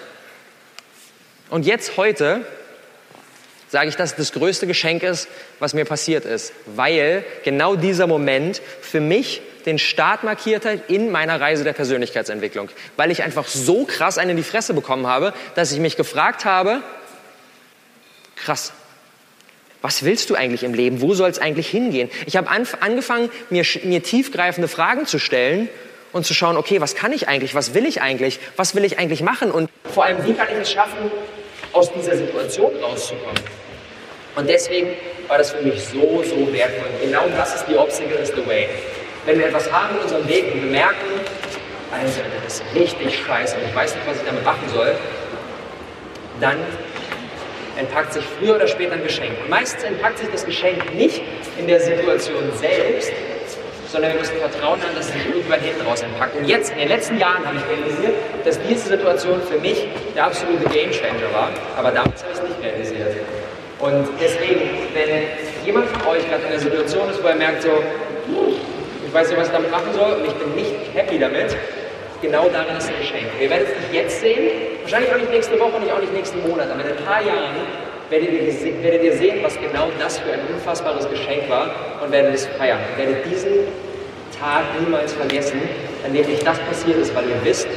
Und 1.51 1.67
jetzt 1.67 1.97
heute 1.97 2.41
sage 3.69 3.89
ich, 3.89 3.95
dass 3.95 4.15
das 4.15 4.31
größte 4.31 4.65
Geschenk 4.65 5.03
ist, 5.03 5.27
was 5.59 5.73
mir 5.73 5.85
passiert 5.85 6.25
ist. 6.25 6.53
Weil 6.65 7.23
genau 7.43 7.75
dieser 7.75 8.07
Moment 8.07 8.61
für 8.81 9.01
mich 9.01 9.41
den 9.65 9.79
Start 9.79 10.23
markiert 10.23 10.65
hat 10.65 10.89
in 10.89 11.11
meiner 11.11 11.39
Reise 11.39 11.63
der 11.63 11.73
Persönlichkeitsentwicklung. 11.73 12.69
Weil 12.97 13.11
ich 13.11 13.23
einfach 13.23 13.47
so 13.47 13.85
krass 13.85 14.17
einen 14.17 14.31
in 14.31 14.37
die 14.37 14.43
Fresse 14.43 14.73
bekommen 14.73 15.07
habe, 15.07 15.33
dass 15.55 15.71
ich 15.71 15.79
mich 15.79 15.97
gefragt 15.97 16.45
habe, 16.45 16.81
krass, 18.35 18.73
was 19.81 20.03
willst 20.03 20.29
du 20.29 20.35
eigentlich 20.35 20.63
im 20.63 20.73
Leben? 20.73 21.01
Wo 21.01 21.13
soll 21.13 21.29
es 21.29 21.39
eigentlich 21.39 21.67
hingehen? 21.67 22.09
Ich 22.25 22.37
habe 22.37 22.49
angefangen, 22.49 23.29
mir, 23.49 23.63
mir 23.83 24.03
tiefgreifende 24.03 24.67
Fragen 24.67 25.05
zu 25.05 25.19
stellen 25.19 25.69
und 26.11 26.25
zu 26.25 26.33
schauen, 26.33 26.57
okay, 26.57 26.81
was 26.81 26.95
kann 26.95 27.11
ich 27.11 27.27
eigentlich? 27.27 27.55
Was 27.55 27.73
will 27.73 27.85
ich 27.85 28.01
eigentlich? 28.01 28.39
Was 28.55 28.73
will 28.73 28.83
ich 28.83 28.97
eigentlich 28.97 29.21
machen? 29.21 29.51
Und 29.51 29.69
vor 29.93 30.05
allem, 30.05 30.25
wie 30.25 30.33
kann 30.33 30.47
ich 30.51 30.57
es 30.59 30.71
schaffen, 30.71 31.11
aus 31.71 31.91
dieser 31.93 32.17
Situation 32.17 32.71
rauszukommen? 32.81 33.41
Und 34.35 34.49
deswegen 34.49 34.89
war 35.27 35.37
das 35.37 35.51
für 35.51 35.61
mich 35.61 35.83
so, 35.83 36.23
so 36.23 36.51
wertvoll. 36.53 36.89
Genau 37.01 37.27
das 37.35 37.55
ist 37.55 37.65
die 37.67 37.75
Obstacle 37.75 38.17
is 38.17 38.29
the 38.29 38.45
way 38.45 38.67
wenn 39.25 39.39
wir 39.39 39.47
etwas 39.47 39.71
haben 39.71 39.95
in 39.95 40.01
unserem 40.03 40.27
Weg 40.27 40.53
und 40.53 40.63
wir 40.63 40.71
merken, 40.71 41.05
also 41.91 42.21
das 42.43 42.61
ist 42.61 42.63
richtig 42.75 43.25
scheiße 43.25 43.55
und 43.57 43.63
ich 43.67 43.75
weiß 43.75 43.95
nicht, 43.95 44.07
was 44.07 44.17
ich 44.17 44.23
damit 44.23 44.43
machen 44.43 44.67
soll, 44.73 44.95
dann 46.39 46.57
entpackt 47.77 48.13
sich 48.13 48.23
früher 48.39 48.55
oder 48.55 48.67
später 48.67 48.93
ein 48.93 49.03
Geschenk. 49.03 49.33
Und 49.41 49.49
meistens 49.49 49.83
entpackt 49.83 50.19
sich 50.19 50.29
das 50.31 50.45
Geschenk 50.45 50.95
nicht 50.95 51.21
in 51.57 51.67
der 51.67 51.79
Situation 51.79 52.43
selbst, 52.59 53.11
sondern 53.91 54.13
wir 54.13 54.19
müssen 54.19 54.35
vertrauen 54.37 54.79
an, 54.81 54.95
dass 54.95 55.07
es 55.07 55.13
sich 55.13 55.25
irgendwann 55.27 55.59
hinten 55.59 55.81
raus 55.85 56.01
entpackt. 56.01 56.35
Und 56.35 56.45
jetzt, 56.45 56.71
in 56.71 56.79
den 56.79 56.89
letzten 56.89 57.17
Jahren, 57.17 57.45
habe 57.45 57.57
ich 57.57 57.77
realisiert, 57.77 58.13
dass 58.43 58.59
diese 58.67 58.89
Situation 58.89 59.41
für 59.41 59.59
mich 59.59 59.87
der 60.15 60.25
absolute 60.25 60.65
Gamechanger 60.65 61.31
war, 61.33 61.49
aber 61.77 61.91
damals 61.91 62.23
habe 62.23 62.33
ich 62.33 62.39
es 62.39 62.43
nicht 62.43 62.63
realisiert. 62.63 63.15
Und 63.79 64.07
deswegen, 64.19 64.69
wenn 64.93 65.65
jemand 65.65 65.87
von 65.89 66.07
euch 66.07 66.27
gerade 66.29 66.43
in 66.43 66.51
der 66.51 66.59
Situation 66.59 67.09
ist, 67.09 67.21
wo 67.21 67.27
er 67.27 67.35
merkt 67.35 67.61
so, 67.61 67.83
weiß 69.15 69.29
nicht, 69.29 69.39
was 69.39 69.47
ich 69.47 69.53
damit 69.53 69.71
machen 69.71 69.93
soll 69.93 70.11
und 70.11 70.25
ich 70.25 70.33
bin 70.33 70.53
nicht 70.55 70.75
happy 70.93 71.17
damit. 71.17 71.55
Genau 72.21 72.49
darin 72.49 72.75
ist 72.75 72.89
ein 72.89 72.99
Geschenk. 72.99 73.27
Ihr 73.39 73.49
werdet 73.49 73.69
es 73.69 73.75
nicht 73.79 73.93
jetzt 73.93 74.19
sehen, 74.19 74.51
wahrscheinlich 74.81 75.11
auch 75.13 75.17
nicht 75.17 75.31
nächste 75.31 75.59
Woche, 75.59 75.79
nicht 75.79 75.91
auch 75.91 76.01
nicht 76.01 76.13
nächsten 76.13 76.47
Monat, 76.47 76.69
aber 76.69 76.81
in 76.81 76.97
ein 76.97 77.03
paar 77.05 77.21
Jahren 77.23 77.55
werdet 78.09 78.29
ihr, 78.29 78.83
werdet 78.83 79.03
ihr 79.03 79.13
sehen, 79.13 79.39
was 79.41 79.55
genau 79.55 79.87
das 79.99 80.19
für 80.19 80.33
ein 80.33 80.41
unfassbares 80.53 81.09
Geschenk 81.09 81.49
war 81.49 81.71
und 82.03 82.11
werdet 82.11 82.35
es 82.35 82.45
feiern. 82.57 82.79
Werdet 82.97 83.25
diesen 83.25 83.53
Tag 84.37 84.63
niemals 84.79 85.13
vergessen, 85.13 85.61
an 86.05 86.13
dem 86.13 86.25
nicht 86.27 86.45
das 86.45 86.59
passiert 86.59 86.97
ist, 86.97 87.15
weil 87.15 87.23
ihr 87.29 87.39
wisst, 87.43 87.69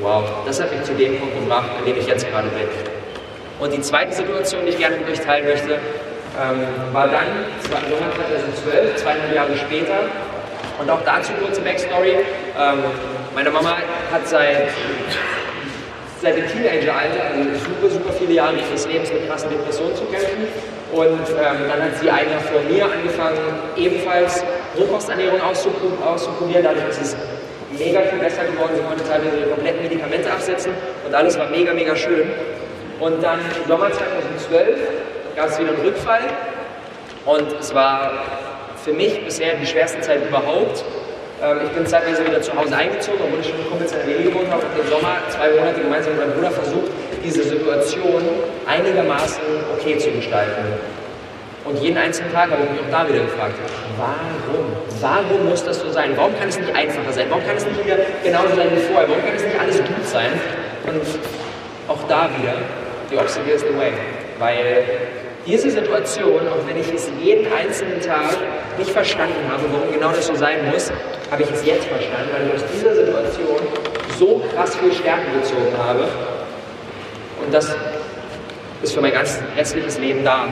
wow, 0.00 0.24
das 0.44 0.60
hat 0.60 0.72
mich 0.72 0.82
zu 0.82 0.92
dem 0.94 1.18
Punkt 1.18 1.38
gebracht, 1.38 1.70
an 1.78 1.84
dem 1.84 1.96
ich 1.96 2.06
jetzt 2.06 2.28
gerade 2.28 2.48
bin. 2.48 2.66
Und 3.60 3.72
die 3.72 3.80
zweite 3.80 4.12
Situation, 4.12 4.62
die 4.66 4.70
ich 4.70 4.78
gerne 4.78 4.96
mit 4.96 5.08
euch 5.08 5.20
teilen 5.20 5.46
möchte, 5.46 5.70
ähm, 5.70 6.92
war 6.92 7.08
dann, 7.08 7.46
Sommer 7.62 8.12
2012, 8.14 8.96
zweieinhalb 8.96 9.34
Jahre 9.34 9.56
später, 9.56 10.06
und 10.78 10.90
auch 10.90 11.00
dazu 11.04 11.32
kurze 11.34 11.60
Backstory. 11.60 12.16
Ähm, 12.58 12.78
meine 13.34 13.50
Mama 13.50 13.76
hat 14.12 14.26
seit, 14.26 14.68
seit 16.22 16.36
dem 16.36 16.46
Teenageralter, 16.48 17.22
also 17.34 17.50
super, 17.58 17.90
super 17.90 18.12
viele 18.18 18.32
Jahre 18.34 18.54
ihres 18.56 18.86
Lebens 18.86 19.12
mit 19.12 19.28
krassen 19.28 19.50
Depressionen 19.50 19.94
zu 19.96 20.04
kämpfen. 20.06 20.46
Und 20.92 21.28
ähm, 21.28 21.68
dann 21.68 21.82
hat 21.82 21.98
sie 22.00 22.06
Jahr 22.06 22.40
vor 22.50 22.62
mir 22.62 22.84
angefangen, 22.84 23.38
ebenfalls 23.76 24.42
Rohkosternährung 24.78 25.40
auszuprobieren. 25.42 26.64
Dadurch 26.64 26.88
ist 26.88 27.02
es 27.02 27.16
mega 27.78 28.00
viel 28.02 28.18
besser 28.18 28.44
geworden. 28.44 28.72
Sie 28.74 28.82
konnte 28.82 29.04
teilweise 29.04 29.36
ihre 29.36 29.50
kompletten 29.50 29.82
Medikamente 29.82 30.32
absetzen 30.32 30.72
und 31.06 31.14
alles 31.14 31.38
war 31.38 31.48
mega, 31.50 31.74
mega 31.74 31.94
schön. 31.94 32.30
Und 33.00 33.22
dann 33.22 33.38
im 33.40 33.68
Sommer 33.68 33.90
2012 33.92 34.78
gab 35.36 35.48
es 35.48 35.58
wieder 35.60 35.70
einen 35.70 35.82
Rückfall 35.82 36.22
und 37.26 37.52
es 37.60 37.74
war 37.74 38.10
für 38.88 38.94
mich 38.94 39.22
bisher 39.22 39.54
die 39.56 39.66
schwerste 39.66 40.00
Zeit 40.00 40.26
überhaupt. 40.26 40.82
Ähm, 41.42 41.58
ich 41.66 41.70
bin 41.72 41.86
zeitweise 41.86 42.24
wieder 42.24 42.40
zu 42.40 42.56
Hause 42.56 42.74
eingezogen, 42.74 43.20
obwohl 43.22 43.40
ich 43.40 43.48
schon 43.48 43.68
Kumpels 43.68 43.92
in 43.92 43.98
der 43.98 44.06
Nähe 44.06 44.22
gewohnt 44.30 44.50
habe 44.50 44.64
und 44.64 44.80
im 44.80 44.88
Sommer 44.88 45.18
zwei 45.28 45.50
Monate 45.50 45.80
gemeinsam 45.80 46.16
mit 46.16 46.24
meinem 46.24 46.32
Bruder 46.32 46.50
versucht, 46.50 46.90
diese 47.22 47.42
Situation 47.42 48.22
einigermaßen 48.66 49.44
okay 49.76 49.98
zu 49.98 50.10
gestalten. 50.10 50.64
Und 51.66 51.78
jeden 51.82 51.98
einzelnen 51.98 52.32
Tag 52.32 52.50
habe 52.50 52.62
ich 52.64 52.70
mich 52.70 52.80
auch 52.80 52.90
da 52.90 53.06
wieder 53.06 53.24
gefragt, 53.24 53.52
warum? 53.98 54.72
Warum 55.02 55.50
muss 55.50 55.62
das 55.62 55.80
so 55.80 55.90
sein? 55.90 56.12
Warum 56.16 56.32
kann 56.38 56.48
es 56.48 56.58
nicht 56.58 56.74
einfacher 56.74 57.12
sein? 57.12 57.26
Warum 57.28 57.44
kann 57.44 57.56
es 57.56 57.66
nicht 57.66 57.84
wieder 57.84 57.98
genauso 58.24 58.56
sein 58.56 58.68
wie 58.72 58.80
vorher? 58.88 59.06
Warum 59.06 59.22
kann 59.22 59.36
es 59.36 59.44
nicht 59.44 59.60
alles 59.60 59.76
gut 59.76 60.04
sein? 60.04 60.32
Und 60.88 61.04
auch 61.88 62.02
da 62.08 62.30
wieder, 62.40 62.56
the 63.10 63.18
obstacle 63.18 63.52
is 63.52 63.60
the 63.60 63.76
way. 63.76 63.92
Weil 64.38 64.86
diese 65.48 65.70
Situation, 65.70 66.46
auch 66.46 66.68
wenn 66.68 66.76
ich 66.76 66.92
es 66.92 67.10
jeden 67.22 67.50
einzelnen 67.50 68.00
Tag 68.02 68.36
nicht 68.76 68.90
verstanden 68.90 69.50
habe, 69.50 69.62
warum 69.72 69.90
genau 69.90 70.10
das 70.10 70.26
so 70.26 70.34
sein 70.34 70.70
muss, 70.70 70.92
habe 71.30 71.42
ich 71.42 71.50
es 71.50 71.64
jetzt 71.64 71.86
verstanden, 71.86 72.28
weil 72.32 72.48
ich 72.48 72.54
aus 72.54 72.70
dieser 72.70 72.94
Situation 72.94 73.56
so 74.18 74.42
krass 74.54 74.76
viel 74.76 74.92
Stärke 74.92 75.24
gezogen 75.40 75.72
habe. 75.78 76.04
Und 77.42 77.54
das 77.54 77.74
ist 78.82 78.92
für 78.92 79.00
mein 79.00 79.12
ganzes 79.12 79.42
restliches 79.56 79.98
Leben 79.98 80.22
da. 80.22 80.48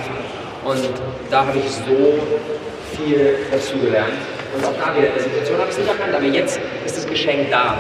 Und 0.64 0.88
da 1.30 1.44
habe 1.44 1.58
ich 1.58 1.70
so 1.70 2.18
viel 2.96 3.36
dazugelernt. 3.52 4.14
Und 4.56 4.64
auch 4.64 4.72
da 4.82 4.96
wieder, 4.96 5.08
in 5.08 5.14
der 5.14 5.22
Situation 5.22 5.58
habe 5.58 5.68
ich 5.68 5.76
es 5.76 5.78
nicht 5.78 5.90
erkannt, 5.90 6.14
aber 6.14 6.24
jetzt 6.24 6.58
ist 6.86 6.96
das 6.96 7.06
Geschenk 7.06 7.50
da. 7.50 7.76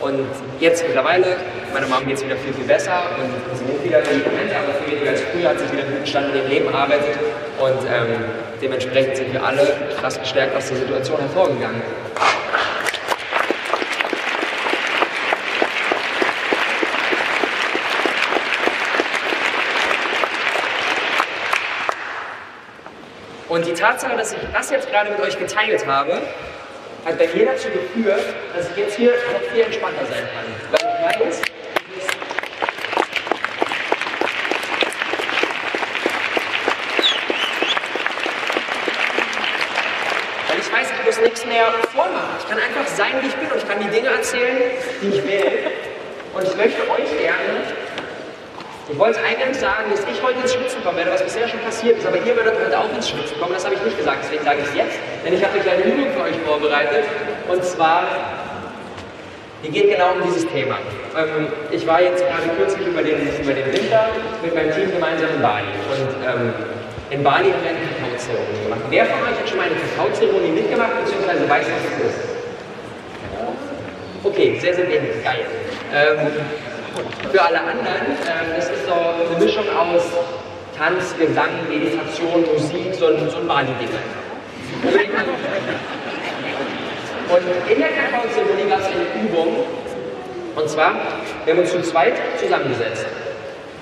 Und 0.00 0.26
jetzt 0.58 0.84
mittlerweile, 0.84 1.36
meiner 1.72 1.86
Mama 1.86 2.04
geht 2.04 2.16
es 2.16 2.24
wieder 2.24 2.36
viel, 2.36 2.52
viel 2.52 2.64
besser 2.64 3.02
und 3.18 3.56
sie 3.56 3.64
nimmt 3.64 3.84
wieder 3.84 3.98
Medikamente, 3.98 4.56
aber 4.56 4.74
viel 4.74 4.94
weniger 4.94 5.10
als 5.10 5.22
früher, 5.32 5.48
hat 5.50 5.58
sich 5.58 5.72
wieder 5.72 5.82
guten 5.82 6.06
Stand 6.06 6.30
in 6.30 6.36
ihrem 6.36 6.48
Leben 6.48 6.66
erarbeitet 6.68 7.18
und 7.58 7.80
ähm, 7.88 8.24
dementsprechend 8.60 9.16
sind 9.16 9.32
wir 9.32 9.42
alle 9.42 9.66
krass 10.00 10.18
gestärkt 10.18 10.56
aus 10.56 10.68
der 10.68 10.78
Situation 10.78 11.18
hervorgegangen. 11.18 11.82
Und 23.48 23.66
die 23.66 23.72
Tatsache, 23.72 24.16
dass 24.16 24.32
ich 24.32 24.38
das 24.52 24.70
jetzt 24.70 24.90
gerade 24.90 25.10
mit 25.10 25.20
euch 25.20 25.38
geteilt 25.38 25.86
habe, 25.86 26.20
hat 27.04 27.18
bei 27.18 27.26
mir 27.28 27.46
dazu 27.46 27.68
geführt, 27.70 28.22
dass 28.54 28.70
ich 28.70 28.76
jetzt 28.76 28.96
hier 28.96 29.12
noch 29.32 29.40
viel 29.50 29.62
entspannter 29.62 30.04
sein 30.04 30.24
kann. 30.34 30.44
Weil 30.70 30.80
ich 30.80 31.26
weiß, 31.26 31.42
weil 40.48 40.58
ich 40.58 40.72
weiß, 40.72 40.88
ich 40.98 41.06
muss 41.06 41.20
nichts 41.20 41.46
mehr 41.46 41.72
vormachen. 41.94 42.36
Ich 42.38 42.48
kann 42.48 42.58
einfach 42.78 42.94
sein, 42.94 43.12
wie 43.20 43.26
ich 43.26 43.36
bin 43.36 43.50
und 43.50 43.58
ich 43.58 43.68
kann 43.68 43.80
die 43.80 43.90
Dinge 43.90 44.08
erzählen, 44.08 44.56
die 45.02 45.08
ich 45.08 45.24
will. 45.24 45.52
Und 46.34 46.42
ich 46.44 46.56
möchte 46.56 46.82
euch 46.82 47.10
gerne 47.18 47.88
ich 48.90 48.98
wollte 48.98 49.20
eingangs 49.20 49.60
sagen, 49.60 49.90
dass 49.90 50.00
ich 50.00 50.22
heute 50.22 50.40
ins 50.40 50.54
Schwitzen 50.54 50.82
kommen 50.82 50.96
werde, 50.96 51.12
was 51.12 51.22
bisher 51.22 51.46
schon 51.46 51.60
passiert 51.60 51.98
ist, 51.98 52.06
aber 52.06 52.16
ihr 52.16 52.34
werdet 52.34 52.56
heute 52.56 52.78
auch 52.78 52.88
ins 52.96 53.10
Schwitzen 53.10 53.38
kommen, 53.38 53.52
das 53.52 53.66
habe 53.66 53.74
ich 53.74 53.82
nicht 53.82 53.98
gesagt, 53.98 54.24
deswegen 54.24 54.42
sage 54.44 54.60
ich 54.62 54.68
es 54.68 54.74
jetzt, 54.74 54.98
denn 55.22 55.34
ich 55.34 55.44
habe 55.44 55.52
eine 55.52 55.62
kleine 55.62 55.82
Übung 55.84 56.08
für 56.16 56.22
euch 56.22 56.36
vorbereitet 56.46 57.04
und 57.48 57.62
zwar, 57.62 58.08
die 59.62 59.68
geht 59.68 59.90
genau 59.92 60.12
um 60.16 60.22
dieses 60.24 60.48
Thema. 60.48 60.78
Ähm, 61.12 61.52
ich 61.70 61.86
war 61.86 62.00
jetzt 62.00 62.24
gerade 62.24 62.48
kürzlich 62.56 62.88
über 62.88 63.02
den, 63.02 63.28
über 63.28 63.52
den 63.52 63.68
Winter 63.70 64.08
mit 64.40 64.54
meinem 64.54 64.72
Team 64.72 64.90
gemeinsam 64.90 65.36
in 65.36 65.42
Bali 65.42 65.68
und 65.92 66.08
ähm, 66.24 66.54
in 67.10 67.22
Bali 67.22 67.52
haben 67.52 67.60
wir 67.60 67.76
eine 67.76 67.92
Kakaozeremonie 67.92 68.62
gemacht. 68.64 68.80
Wer 68.88 69.04
von 69.04 69.20
euch 69.20 69.36
hat 69.36 69.48
schon 69.50 69.58
mal 69.58 69.68
eine 69.68 69.76
Kakaozeremonie 69.76 70.48
mitgemacht, 70.48 70.96
beziehungsweise 71.04 71.44
weiß, 71.44 71.66
was 71.68 71.84
das 71.92 72.08
ist? 72.08 72.37
Okay, 74.38 74.56
sehr, 74.60 74.72
sehr 74.72 74.86
wenig, 74.86 75.24
geil. 75.24 75.44
Ähm, 75.92 76.30
für 77.28 77.42
alle 77.42 77.58
anderen, 77.58 78.06
äh, 78.22 78.54
das 78.54 78.70
ist 78.70 78.86
so 78.86 78.92
eine 78.94 79.44
Mischung 79.44 79.64
aus 79.76 80.04
Tanz, 80.78 81.12
Gesang, 81.18 81.50
Meditation, 81.68 82.44
Musik, 82.46 82.94
so 82.94 83.06
ein, 83.06 83.28
so 83.28 83.38
ein 83.38 83.46
Mali-Ding. 83.48 83.88
Und 87.28 87.42
in 87.68 87.78
der 87.80 87.88
Kakao-Zeremonie 87.88 88.70
gab 88.70 88.78
es 88.78 88.86
eine 88.86 89.26
Übung. 89.26 89.66
Und 90.54 90.70
zwar, 90.70 90.94
wir 91.44 91.54
haben 91.54 91.60
uns 91.60 91.72
zu 91.72 91.82
zweit 91.82 92.14
zusammengesetzt 92.38 93.06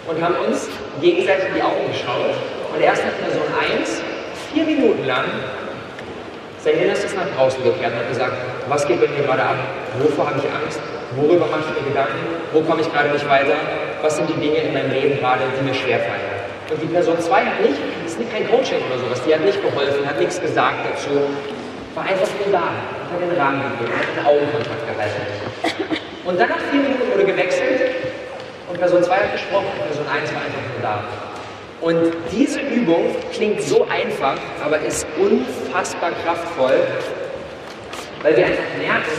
und 0.08 0.22
haben 0.22 0.36
uns 0.36 0.70
gegenseitig 1.02 1.48
in 1.48 1.54
die 1.56 1.62
Augen 1.62 1.86
geschaut. 1.92 2.34
Und 2.74 2.80
erst 2.80 3.04
hat 3.04 3.20
Person 3.20 3.42
1 3.78 4.00
vier 4.54 4.64
Minuten 4.64 5.06
lang 5.06 5.26
sein 6.64 6.78
Innerstes 6.78 7.14
nach 7.14 7.26
draußen 7.36 7.62
gekehrt 7.62 7.92
und 7.92 7.98
hat 7.98 8.08
gesagt, 8.08 8.55
was 8.68 8.86
geht 8.86 9.00
bei 9.00 9.08
mir 9.08 9.22
gerade 9.22 9.42
ab? 9.42 9.56
Wovor 9.98 10.28
habe 10.28 10.38
ich 10.38 10.44
Angst? 10.50 10.80
Worüber 11.14 11.46
mache 11.46 11.62
ich 11.70 11.82
mir 11.82 11.88
Gedanken? 11.88 12.18
Wo 12.52 12.60
komme 12.60 12.82
ich 12.82 12.92
gerade 12.92 13.10
nicht 13.10 13.28
weiter? 13.28 13.54
Was 14.02 14.16
sind 14.16 14.28
die 14.28 14.40
Dinge 14.40 14.58
in 14.58 14.72
meinem 14.74 14.90
Leben 14.90 15.18
gerade, 15.18 15.42
die 15.58 15.64
mir 15.64 15.74
schwerfallen? 15.74 16.36
Und 16.70 16.82
die 16.82 16.86
Person 16.86 17.18
2 17.18 17.44
hat 17.46 17.60
nicht, 17.62 17.78
das 18.02 18.14
ist 18.14 18.32
kein 18.32 18.48
Coaching 18.50 18.82
oder 18.90 18.98
sowas, 18.98 19.22
die 19.22 19.32
hat 19.32 19.40
nicht 19.44 19.62
geholfen, 19.62 20.02
hat 20.04 20.18
nichts 20.18 20.40
gesagt 20.40 20.82
dazu, 20.82 21.14
war 21.94 22.02
einfach 22.02 22.26
nur 22.42 22.50
da, 22.50 22.74
hat 23.06 23.20
den 23.22 23.38
Rahmen 23.38 23.62
gegeben, 23.78 23.94
hat 23.94 24.10
den 24.10 24.26
Augenkontakt 24.26 24.82
gehalten. 24.82 25.22
Und 26.24 26.40
dann 26.40 26.48
nach 26.48 26.58
vier 26.70 26.82
Minuten 26.82 27.06
wurde 27.06 27.24
gewechselt 27.24 27.80
und 28.68 28.78
Person 28.78 29.02
2 29.02 29.14
hat 29.14 29.32
gesprochen 29.32 29.70
und 29.78 29.86
Person 29.86 30.06
1 30.10 30.34
war 30.34 30.42
einfach 30.42 30.66
nur 30.74 30.82
da. 30.82 31.04
Und 31.80 32.12
diese 32.32 32.60
Übung 32.60 33.14
klingt 33.32 33.62
so 33.62 33.86
einfach, 33.88 34.34
aber 34.64 34.80
ist 34.80 35.06
unfassbar 35.18 36.10
kraftvoll, 36.24 36.80
weil 38.22 38.36
wir 38.36 38.46
einfach 38.46 38.64
merken, 38.78 39.12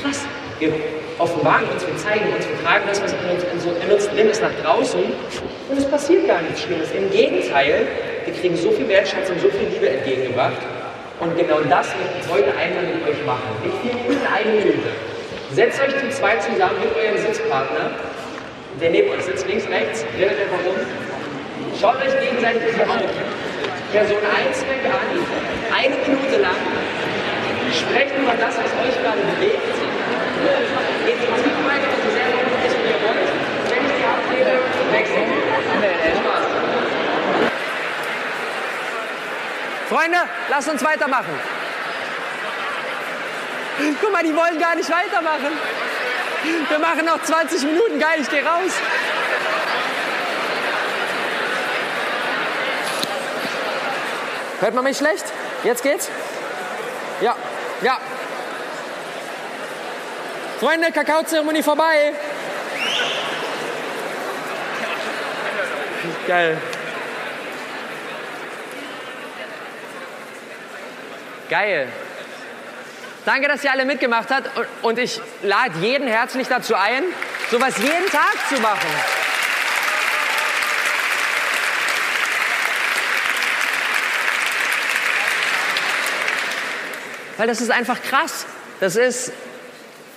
krass, 0.00 0.26
wir 0.58 0.72
offenbaren 1.18 1.68
uns, 1.68 1.86
wir 1.86 1.96
zeigen 1.96 2.32
uns, 2.34 2.46
wir 2.48 2.58
tragen 2.64 2.84
das, 2.88 3.02
was 3.02 3.12
in 3.12 3.30
uns, 3.30 3.44
in 3.84 3.92
uns 3.92 4.08
drin 4.08 4.28
ist, 4.28 4.42
nach 4.42 4.54
draußen 4.62 5.00
und 5.00 5.78
es 5.78 5.84
passiert 5.86 6.26
gar 6.26 6.42
nichts 6.42 6.62
Schlimmes. 6.62 6.90
Im 6.92 7.10
Gegenteil, 7.10 7.86
wir 8.24 8.34
kriegen 8.34 8.56
so 8.56 8.70
viel 8.70 8.88
Wertschätzung, 8.88 9.38
so 9.38 9.48
viel 9.48 9.68
Liebe 9.68 9.88
entgegengebracht 9.88 10.60
und 11.20 11.36
genau 11.36 11.60
das 11.68 11.88
möchte 11.96 12.16
ich 12.24 12.32
heute 12.32 12.56
einmal 12.56 12.84
mit 12.84 13.04
euch 13.06 13.24
machen. 13.26 13.44
Nicht 13.62 13.76
vier 13.82 13.94
Minuten, 13.94 14.26
eine 14.26 14.50
Minute. 14.50 14.90
Setzt 15.52 15.80
euch 15.82 15.94
die 16.00 16.10
zwei 16.10 16.36
zusammen 16.36 16.80
mit 16.80 16.94
eurem 16.96 17.18
Sitzpartner, 17.18 17.90
der 18.80 18.90
neben 18.90 19.10
euch 19.10 19.22
sitzt, 19.22 19.46
links, 19.46 19.68
rechts, 19.68 20.04
redet 20.16 20.40
einfach 20.40 20.64
rum. 20.64 20.76
Schaut 21.78 21.96
euch 21.96 22.14
gegenseitig 22.20 22.62
in 22.70 22.74
die 22.76 22.82
Augen. 22.82 23.10
Person 23.92 24.22
1 24.22 24.62
fängt 24.62 24.86
an, 24.86 25.10
eine 25.74 25.96
Minute 26.06 26.40
lang, 26.40 26.54
sprecht 27.72 28.16
über 28.16 28.32
das, 28.32 28.56
was 28.56 28.70
euch 28.86 29.02
gerade 29.02 29.20
bewegt 29.20 29.80
Freunde, 39.90 40.18
lasst 40.48 40.68
uns 40.68 40.84
weitermachen. 40.84 41.34
Guck 44.00 44.12
mal, 44.12 44.22
die 44.22 44.34
wollen 44.36 44.56
gar 44.60 44.76
nicht 44.76 44.88
weitermachen. 44.88 45.50
Wir 46.68 46.78
machen 46.78 47.04
noch 47.04 47.20
20 47.20 47.62
Minuten. 47.64 47.98
Geil, 47.98 48.20
ich 48.20 48.30
gehe 48.30 48.44
raus. 48.44 48.72
Hört 54.60 54.74
man 54.74 54.84
mich 54.84 54.96
schlecht? 54.96 55.24
Jetzt 55.64 55.82
geht's? 55.82 56.08
Ja, 57.20 57.34
ja, 57.82 57.98
Freunde, 60.60 60.92
Kakaozeremonie 60.92 61.62
vorbei. 61.62 62.12
Geil. 66.26 66.58
Geil. 71.48 71.88
Danke, 73.24 73.48
dass 73.48 73.64
ihr 73.64 73.72
alle 73.72 73.86
mitgemacht 73.86 74.28
habt 74.30 74.50
und 74.82 74.98
ich 74.98 75.20
lade 75.42 75.78
jeden 75.80 76.08
herzlich 76.08 76.46
dazu 76.46 76.74
ein, 76.74 77.04
sowas 77.50 77.78
jeden 77.78 78.10
Tag 78.10 78.36
zu 78.50 78.60
machen. 78.60 79.19
Weil 87.40 87.46
das 87.46 87.62
ist 87.62 87.70
einfach 87.70 88.02
krass. 88.02 88.44
Das 88.80 88.96
ist 88.96 89.32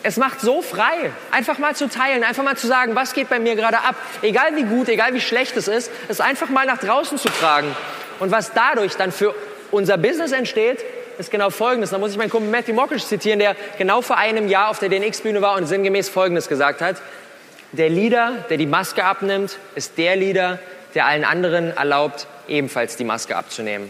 es 0.05 0.17
macht 0.17 0.41
so 0.41 0.61
frei, 0.61 1.11
einfach 1.31 1.57
mal 1.57 1.73
zu 1.73 1.87
teilen, 1.87 2.25
einfach 2.25 2.43
mal 2.43 2.57
zu 2.57 2.67
sagen, 2.67 2.93
was 2.95 3.13
geht 3.13 3.29
bei 3.29 3.39
mir 3.39 3.55
gerade 3.55 3.77
ab. 3.77 3.95
Egal 4.21 4.57
wie 4.57 4.63
gut, 4.63 4.89
egal 4.89 5.13
wie 5.13 5.21
schlecht 5.21 5.55
es 5.55 5.69
ist, 5.69 5.89
es 6.09 6.19
einfach 6.19 6.49
mal 6.49 6.65
nach 6.65 6.79
draußen 6.79 7.17
zu 7.17 7.29
tragen. 7.29 7.73
Und 8.19 8.29
was 8.29 8.51
dadurch 8.51 8.97
dann 8.97 9.13
für 9.13 9.33
unser 9.71 9.97
Business 9.97 10.33
entsteht, 10.33 10.83
ist 11.17 11.31
genau 11.31 11.49
Folgendes. 11.49 11.91
Da 11.91 11.97
muss 11.97 12.11
ich 12.11 12.17
meinen 12.17 12.29
Kumpel 12.29 12.51
Matthew 12.51 12.73
Mockish 12.73 13.05
zitieren, 13.05 13.39
der 13.39 13.55
genau 13.77 14.01
vor 14.01 14.17
einem 14.17 14.49
Jahr 14.49 14.67
auf 14.67 14.79
der 14.79 14.89
DNX-Bühne 14.89 15.41
war 15.41 15.55
und 15.55 15.65
sinngemäß 15.65 16.09
Folgendes 16.09 16.49
gesagt 16.49 16.81
hat. 16.81 16.97
Der 17.71 17.87
Leader, 17.87 18.43
der 18.49 18.57
die 18.57 18.65
Maske 18.65 19.05
abnimmt, 19.05 19.57
ist 19.75 19.97
der 19.97 20.17
Leader, 20.17 20.59
der 20.93 21.05
allen 21.05 21.23
anderen 21.23 21.77
erlaubt, 21.77 22.27
ebenfalls 22.49 22.97
die 22.97 23.05
Maske 23.05 23.37
abzunehmen. 23.37 23.89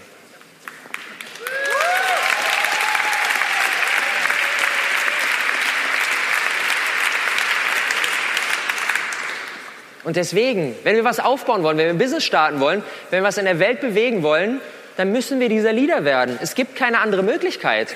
Und 10.04 10.16
deswegen, 10.16 10.76
wenn 10.84 10.96
wir 10.96 11.04
was 11.04 11.20
aufbauen 11.20 11.64
wollen, 11.64 11.78
wenn 11.78 11.86
wir 11.86 11.94
ein 11.94 11.98
Business 11.98 12.24
starten 12.24 12.60
wollen, 12.60 12.84
wenn 13.10 13.22
wir 13.22 13.28
was 13.28 13.38
in 13.38 13.46
der 13.46 13.60
Welt 13.60 13.80
bewegen 13.80 14.22
wollen, 14.24 14.60
dann 14.98 15.12
müssen 15.12 15.40
wir 15.40 15.50
dieser 15.50 15.74
Leader 15.74 16.04
werden. 16.06 16.38
Es 16.42 16.56
gibt 16.56 16.76
keine 16.76 17.00
andere 17.00 17.24
Möglichkeit. 17.24 17.96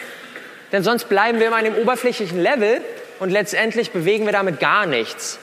Denn 0.72 0.84
sonst 0.84 1.10
bleiben 1.10 1.40
wir 1.40 1.48
immer 1.48 1.58
an 1.58 1.66
dem 1.66 1.76
oberflächlichen 1.76 2.42
Level 2.42 2.82
und 3.20 3.30
letztendlich 3.30 3.92
bewegen 3.92 4.26
wir 4.26 4.34
damit 4.34 4.60
gar 4.60 4.86
nichts. 4.86 5.40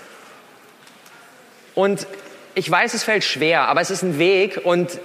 Und 1.75 2.07
ich 2.55 2.71
weiß, 2.71 2.95
es 2.95 3.05
fällt 3.05 3.25
schwer, 3.25 3.63
aber 3.63 3.81
es 3.81 3.91
ist 3.91 4.03
ein 4.03 4.19
Weg 4.19 4.61
und 4.63 4.99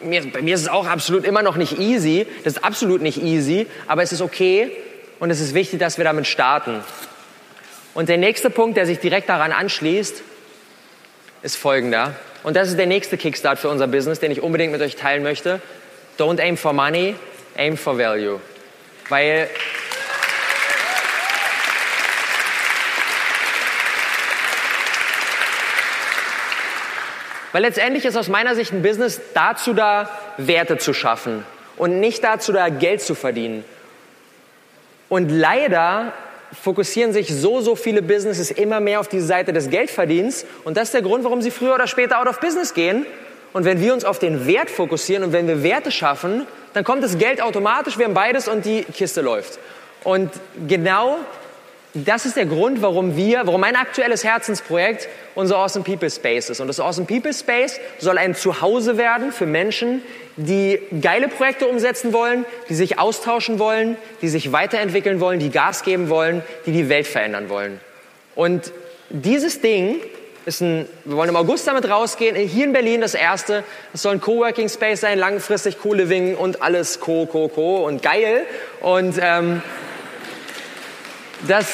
mir, 0.00 0.30
bei 0.30 0.42
mir 0.42 0.54
ist 0.54 0.62
es 0.62 0.68
auch 0.68 0.86
absolut 0.86 1.24
immer 1.24 1.42
noch 1.42 1.56
nicht 1.56 1.78
easy. 1.78 2.26
Das 2.44 2.54
ist 2.54 2.64
absolut 2.64 3.02
nicht 3.02 3.22
easy, 3.22 3.66
aber 3.86 4.02
es 4.02 4.12
ist 4.12 4.20
okay 4.20 4.70
und 5.18 5.30
es 5.30 5.40
ist 5.40 5.54
wichtig, 5.54 5.80
dass 5.80 5.98
wir 5.98 6.04
damit 6.04 6.26
starten. 6.26 6.82
Und 7.94 8.08
der 8.08 8.18
nächste 8.18 8.50
Punkt, 8.50 8.76
der 8.76 8.86
sich 8.86 8.98
direkt 9.00 9.28
daran 9.28 9.52
anschließt, 9.52 10.22
ist 11.42 11.56
folgender. 11.56 12.14
Und 12.42 12.56
das 12.56 12.68
ist 12.68 12.78
der 12.78 12.86
nächste 12.86 13.16
Kickstart 13.16 13.58
für 13.58 13.68
unser 13.68 13.86
Business, 13.86 14.20
den 14.20 14.30
ich 14.30 14.42
unbedingt 14.42 14.72
mit 14.72 14.80
euch 14.80 14.96
teilen 14.96 15.22
möchte. 15.22 15.60
Don't 16.18 16.40
aim 16.40 16.56
for 16.56 16.72
money, 16.72 17.14
aim 17.56 17.76
for 17.76 17.98
value. 17.98 18.40
Weil 19.08 19.48
Weil 27.52 27.62
letztendlich 27.62 28.04
ist 28.04 28.16
aus 28.16 28.28
meiner 28.28 28.54
Sicht 28.54 28.72
ein 28.72 28.82
Business 28.82 29.20
dazu 29.32 29.72
da, 29.72 30.10
Werte 30.36 30.76
zu 30.76 30.92
schaffen 30.92 31.44
und 31.76 31.98
nicht 31.98 32.22
dazu 32.22 32.52
da, 32.52 32.68
Geld 32.68 33.00
zu 33.00 33.14
verdienen. 33.14 33.64
Und 35.08 35.30
leider 35.30 36.12
fokussieren 36.52 37.12
sich 37.12 37.34
so, 37.34 37.60
so 37.60 37.76
viele 37.76 38.02
Businesses 38.02 38.50
immer 38.50 38.80
mehr 38.80 39.00
auf 39.00 39.08
die 39.08 39.20
Seite 39.20 39.52
des 39.52 39.70
Geldverdienens. 39.70 40.46
Und 40.64 40.76
das 40.76 40.84
ist 40.84 40.94
der 40.94 41.02
Grund, 41.02 41.24
warum 41.24 41.42
sie 41.42 41.50
früher 41.50 41.74
oder 41.74 41.86
später 41.86 42.20
out 42.20 42.26
of 42.26 42.40
business 42.40 42.74
gehen. 42.74 43.06
Und 43.52 43.64
wenn 43.64 43.80
wir 43.80 43.94
uns 43.94 44.04
auf 44.04 44.18
den 44.18 44.46
Wert 44.46 44.70
fokussieren 44.70 45.24
und 45.24 45.32
wenn 45.32 45.48
wir 45.48 45.62
Werte 45.62 45.90
schaffen, 45.90 46.46
dann 46.74 46.84
kommt 46.84 47.02
das 47.02 47.18
Geld 47.18 47.40
automatisch, 47.42 47.98
wir 47.98 48.04
haben 48.04 48.14
beides 48.14 48.46
und 48.48 48.64
die 48.64 48.84
Kiste 48.84 49.20
läuft. 49.20 49.58
Und 50.04 50.30
genau 50.66 51.16
das 51.94 52.26
ist 52.26 52.36
der 52.36 52.46
Grund, 52.46 52.82
warum 52.82 53.16
wir, 53.16 53.42
warum 53.46 53.62
mein 53.62 53.74
aktuelles 53.74 54.22
Herzensprojekt 54.22 55.08
unser 55.34 55.56
Awesome 55.56 55.84
People 55.84 56.10
Space 56.10 56.50
ist. 56.50 56.60
Und 56.60 56.68
das 56.68 56.80
Awesome 56.80 57.06
People 57.06 57.32
Space 57.32 57.80
soll 57.98 58.18
ein 58.18 58.34
Zuhause 58.34 58.98
werden 58.98 59.32
für 59.32 59.46
Menschen, 59.46 60.02
die 60.38 60.78
geile 61.00 61.28
Projekte 61.28 61.66
umsetzen 61.66 62.12
wollen, 62.12 62.46
die 62.68 62.74
sich 62.74 62.98
austauschen 62.98 63.58
wollen, 63.58 63.96
die 64.22 64.28
sich 64.28 64.52
weiterentwickeln 64.52 65.20
wollen, 65.20 65.40
die 65.40 65.50
Gas 65.50 65.82
geben 65.82 66.08
wollen, 66.08 66.42
die 66.64 66.72
die 66.72 66.88
Welt 66.88 67.08
verändern 67.08 67.48
wollen. 67.48 67.80
Und 68.36 68.72
dieses 69.10 69.60
Ding 69.60 69.96
ist 70.46 70.60
ein, 70.60 70.88
wir 71.04 71.16
wollen 71.16 71.28
im 71.28 71.36
August 71.36 71.66
damit 71.66 71.90
rausgehen, 71.90 72.36
hier 72.36 72.64
in 72.64 72.72
Berlin 72.72 73.00
das 73.00 73.14
erste. 73.14 73.64
Es 73.92 74.02
soll 74.02 74.14
ein 74.14 74.20
Coworking 74.20 74.68
Space 74.68 75.00
sein, 75.00 75.18
langfristig 75.18 75.80
Co-Living 75.80 76.36
und 76.36 76.62
alles 76.62 77.00
Co, 77.00 77.26
Co, 77.26 77.48
Co 77.48 77.84
und 77.84 78.00
geil. 78.00 78.46
Und 78.80 79.16
ähm, 79.20 79.60
das 81.48 81.66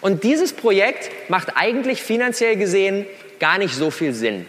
und 0.00 0.24
dieses 0.24 0.52
Projekt 0.52 1.10
macht 1.28 1.56
eigentlich 1.56 2.02
finanziell 2.02 2.56
gesehen 2.56 3.06
gar 3.40 3.58
nicht 3.58 3.74
so 3.74 3.90
viel 3.90 4.12
Sinn. 4.12 4.46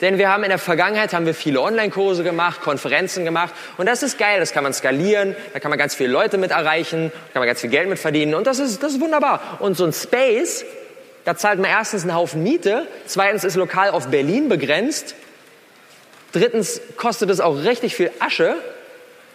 Denn 0.00 0.18
wir 0.18 0.30
haben 0.30 0.44
in 0.44 0.50
der 0.50 0.58
Vergangenheit 0.58 1.12
haben 1.12 1.26
wir 1.26 1.34
viele 1.34 1.60
Online-Kurse 1.60 2.22
gemacht, 2.22 2.60
Konferenzen 2.60 3.24
gemacht 3.24 3.52
und 3.78 3.86
das 3.86 4.02
ist 4.02 4.16
geil, 4.18 4.38
das 4.38 4.52
kann 4.52 4.62
man 4.62 4.72
skalieren, 4.72 5.34
da 5.52 5.58
kann 5.58 5.70
man 5.70 5.78
ganz 5.78 5.94
viele 5.94 6.10
Leute 6.10 6.38
mit 6.38 6.52
erreichen, 6.52 7.10
da 7.10 7.32
kann 7.32 7.40
man 7.40 7.48
ganz 7.48 7.60
viel 7.60 7.70
Geld 7.70 7.88
mit 7.88 7.98
verdienen 7.98 8.34
und 8.34 8.46
das 8.46 8.60
ist, 8.60 8.82
das 8.82 8.92
ist 8.92 9.00
wunderbar. 9.00 9.58
Und 9.58 9.76
so 9.76 9.84
ein 9.84 9.92
Space, 9.92 10.64
da 11.24 11.36
zahlt 11.36 11.58
man 11.58 11.70
erstens 11.70 12.02
einen 12.02 12.14
Haufen 12.14 12.42
Miete, 12.44 12.86
zweitens 13.06 13.42
ist 13.42 13.56
lokal 13.56 13.90
auf 13.90 14.08
Berlin 14.08 14.48
begrenzt, 14.48 15.16
drittens 16.32 16.80
kostet 16.96 17.30
es 17.30 17.40
auch 17.40 17.56
richtig 17.64 17.96
viel 17.96 18.12
Asche 18.20 18.54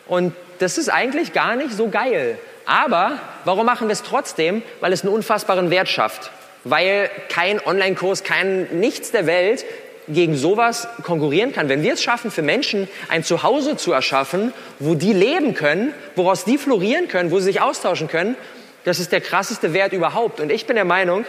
und 0.08 0.34
das 0.60 0.78
ist 0.78 0.88
eigentlich 0.89 1.34
gar 1.34 1.56
nicht 1.56 1.73
so 1.73 1.89
geil. 1.89 2.38
Aber 2.65 3.19
warum 3.43 3.65
machen 3.65 3.89
wir 3.89 3.93
es 3.93 4.04
trotzdem? 4.04 4.63
Weil 4.80 4.93
es 4.93 5.04
einen 5.04 5.13
unfassbaren 5.13 5.69
Wert 5.69 5.89
schafft. 5.89 6.32
Weil 6.63 7.10
kein 7.28 7.60
Online-Kurs, 7.65 8.23
kein 8.23 8.80
nichts 8.80 9.12
der 9.12 9.26
Welt 9.26 9.65
gegen 10.08 10.36
sowas 10.36 10.88
konkurrieren 11.04 11.54
kann. 11.54 11.70
Wenn 11.70 11.84
wir 11.84 11.94
es 11.94 12.04
schaffen, 12.04 12.32
für 12.32 12.42
Menschen 12.42 12.88
ein 13.10 13.24
Zuhause 13.24 13.78
zu 13.78 13.92
erschaffen, 13.92 14.54
wo 14.80 14.96
die 14.96 15.13
leben 15.13 15.54
können, 15.54 15.94
woraus 16.16 16.46
die 16.46 16.58
florieren 16.58 17.08
können, 17.08 17.32
wo 17.32 17.39
sie 17.39 17.46
sich 17.46 17.62
austauschen 17.62 18.08
können, 18.08 18.36
das 18.84 19.00
ist 19.00 19.12
der 19.12 19.22
krasseste 19.22 19.74
Wert 19.74 19.94
überhaupt. 19.94 20.39
Und 20.39 20.52
ich 20.52 20.66
bin 20.66 20.76
der 20.76 20.86
Meinung, 20.86 21.26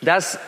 dass 0.00 0.38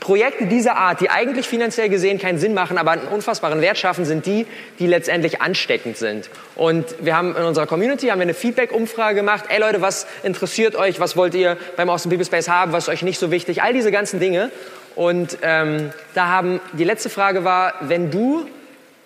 Projekte 0.00 0.46
dieser 0.46 0.76
Art, 0.76 1.00
die 1.00 1.10
eigentlich 1.10 1.46
finanziell 1.46 1.88
gesehen 1.88 2.18
keinen 2.18 2.38
Sinn 2.38 2.54
machen, 2.54 2.78
aber 2.78 2.92
einen 2.92 3.08
unfassbaren 3.08 3.60
Wert 3.60 3.78
schaffen, 3.78 4.04
sind 4.04 4.26
die, 4.26 4.46
die 4.78 4.86
letztendlich 4.86 5.42
ansteckend 5.42 5.96
sind. 5.96 6.30
Und 6.54 6.86
wir 7.00 7.16
haben 7.16 7.36
in 7.36 7.42
unserer 7.42 7.66
Community 7.66 8.08
haben 8.08 8.18
wir 8.18 8.22
eine 8.22 8.34
Feedback-Umfrage 8.34 9.16
gemacht. 9.16 9.44
Ey 9.48 9.60
Leute, 9.60 9.82
was 9.82 10.06
interessiert 10.22 10.76
euch? 10.76 11.00
Was 11.00 11.16
wollt 11.16 11.34
ihr 11.34 11.56
beim 11.76 11.90
Austin 11.90 12.10
People 12.10 12.24
Space 12.24 12.48
haben? 12.48 12.72
Was 12.72 12.84
ist 12.84 12.88
euch 12.88 13.02
nicht 13.02 13.18
so 13.18 13.30
wichtig? 13.30 13.62
All 13.62 13.72
diese 13.72 13.90
ganzen 13.90 14.20
Dinge. 14.20 14.50
Und 14.98 15.38
ähm, 15.42 15.92
da 16.14 16.26
haben 16.26 16.60
die 16.72 16.82
letzte 16.82 17.08
Frage 17.08 17.44
war, 17.44 17.74
wenn 17.82 18.10
du 18.10 18.48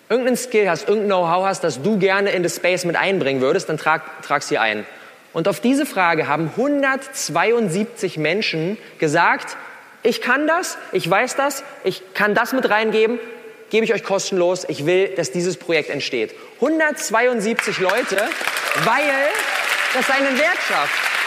irgendeinen 0.09 0.37
Skill 0.37 0.67
hast, 0.67 0.89
irgendein 0.89 1.09
Know-how 1.09 1.45
hast, 1.45 1.63
das 1.63 1.83
du 1.83 1.99
gerne 1.99 2.31
in 2.31 2.41
das 2.41 2.55
Space 2.55 2.83
mit 2.85 2.95
einbringen 2.95 3.41
würdest, 3.41 3.69
dann 3.69 3.77
trag, 3.77 4.01
trag's 4.23 4.49
hier 4.49 4.59
ein. 4.59 4.87
Und 5.33 5.47
auf 5.47 5.59
diese 5.59 5.85
Frage 5.85 6.27
haben 6.27 6.49
172 6.57 8.17
Menschen 8.17 8.79
gesagt, 8.97 9.55
ich 10.01 10.19
kann 10.19 10.47
das, 10.47 10.79
ich 10.93 11.07
weiß 11.07 11.35
das, 11.35 11.63
ich 11.83 12.01
kann 12.15 12.33
das 12.33 12.53
mit 12.53 12.67
reingeben, 12.71 13.19
gebe 13.69 13.85
ich 13.85 13.93
euch 13.93 14.03
kostenlos. 14.03 14.65
Ich 14.67 14.87
will, 14.87 15.09
dass 15.09 15.29
dieses 15.29 15.57
Projekt 15.57 15.91
entsteht. 15.91 16.33
172 16.55 17.77
Leute, 17.77 18.17
weil 18.83 19.29
das 19.93 20.09
einen 20.09 20.39
Wert 20.39 20.57
schafft. 20.67 21.22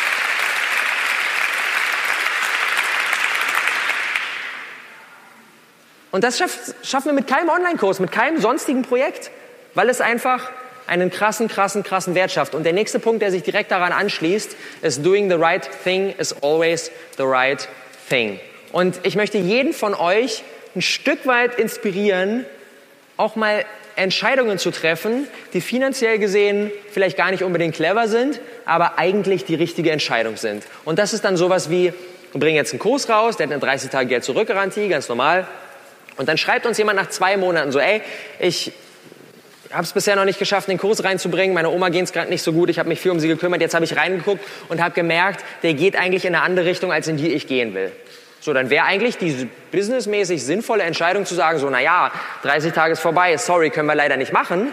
Und 6.16 6.24
das 6.24 6.38
schaffen 6.82 7.04
wir 7.04 7.12
mit 7.12 7.26
keinem 7.26 7.50
Online-Kurs, 7.50 8.00
mit 8.00 8.10
keinem 8.10 8.40
sonstigen 8.40 8.80
Projekt, 8.80 9.30
weil 9.74 9.90
es 9.90 10.00
einfach 10.00 10.50
einen 10.86 11.10
krassen, 11.10 11.46
krassen, 11.46 11.82
krassen 11.82 12.14
Wert 12.14 12.32
schafft. 12.32 12.54
Und 12.54 12.64
der 12.64 12.72
nächste 12.72 12.98
Punkt, 12.98 13.20
der 13.20 13.30
sich 13.30 13.42
direkt 13.42 13.70
daran 13.70 13.92
anschließt, 13.92 14.56
ist 14.80 15.04
doing 15.04 15.28
the 15.28 15.36
right 15.36 15.68
thing 15.84 16.14
is 16.16 16.34
always 16.42 16.90
the 17.18 17.24
right 17.24 17.68
thing. 18.08 18.40
Und 18.72 18.98
ich 19.02 19.14
möchte 19.14 19.36
jeden 19.36 19.74
von 19.74 19.92
euch 19.92 20.42
ein 20.74 20.80
Stück 20.80 21.26
weit 21.26 21.58
inspirieren, 21.58 22.46
auch 23.18 23.36
mal 23.36 23.66
Entscheidungen 23.96 24.56
zu 24.56 24.70
treffen, 24.70 25.28
die 25.52 25.60
finanziell 25.60 26.18
gesehen 26.18 26.72
vielleicht 26.92 27.18
gar 27.18 27.30
nicht 27.30 27.42
unbedingt 27.42 27.74
clever 27.74 28.08
sind, 28.08 28.40
aber 28.64 28.98
eigentlich 28.98 29.44
die 29.44 29.54
richtige 29.54 29.90
Entscheidung 29.90 30.38
sind. 30.38 30.64
Und 30.86 30.98
das 30.98 31.12
ist 31.12 31.26
dann 31.26 31.36
sowas 31.36 31.68
wie, 31.68 31.92
wir 32.32 32.40
bringen 32.40 32.56
jetzt 32.56 32.72
einen 32.72 32.80
Kurs 32.80 33.06
raus, 33.10 33.36
der 33.36 33.48
hat 33.48 33.52
eine 33.52 33.60
30 33.60 33.90
Tage 33.90 34.06
Geld 34.06 34.24
zurückgarantie, 34.24 34.88
ganz 34.88 35.10
normal. 35.10 35.46
Und 36.16 36.28
dann 36.28 36.38
schreibt 36.38 36.66
uns 36.66 36.78
jemand 36.78 36.98
nach 36.98 37.08
zwei 37.08 37.36
Monaten 37.36 37.72
so, 37.72 37.78
ey, 37.78 38.02
ich 38.38 38.72
habe 39.72 39.82
es 39.82 39.92
bisher 39.92 40.16
noch 40.16 40.24
nicht 40.24 40.38
geschafft, 40.38 40.68
den 40.68 40.78
Kurs 40.78 41.04
reinzubringen. 41.04 41.54
Meine 41.54 41.70
Oma 41.70 41.88
geht 41.88 42.04
es 42.04 42.12
gerade 42.12 42.30
nicht 42.30 42.42
so 42.42 42.52
gut. 42.52 42.70
Ich 42.70 42.78
habe 42.78 42.88
mich 42.88 43.00
viel 43.00 43.10
um 43.10 43.20
sie 43.20 43.28
gekümmert. 43.28 43.60
Jetzt 43.60 43.74
habe 43.74 43.84
ich 43.84 43.96
reingeguckt 43.96 44.42
und 44.68 44.82
habe 44.82 44.94
gemerkt, 44.94 45.44
der 45.62 45.74
geht 45.74 45.96
eigentlich 45.96 46.24
in 46.24 46.34
eine 46.34 46.44
andere 46.44 46.66
Richtung, 46.66 46.92
als 46.92 47.08
in 47.08 47.16
die 47.16 47.32
ich 47.32 47.46
gehen 47.46 47.74
will. 47.74 47.92
So, 48.40 48.52
dann 48.52 48.70
wäre 48.70 48.84
eigentlich 48.84 49.18
die 49.18 49.48
businessmäßig 49.72 50.44
sinnvolle 50.44 50.84
Entscheidung 50.84 51.26
zu 51.26 51.34
sagen, 51.34 51.58
so, 51.58 51.68
na 51.68 51.80
ja, 51.80 52.12
30 52.42 52.72
Tage 52.72 52.92
ist 52.92 53.00
vorbei, 53.00 53.36
sorry, 53.38 53.70
können 53.70 53.88
wir 53.88 53.94
leider 53.94 54.16
nicht 54.16 54.32
machen. 54.32 54.68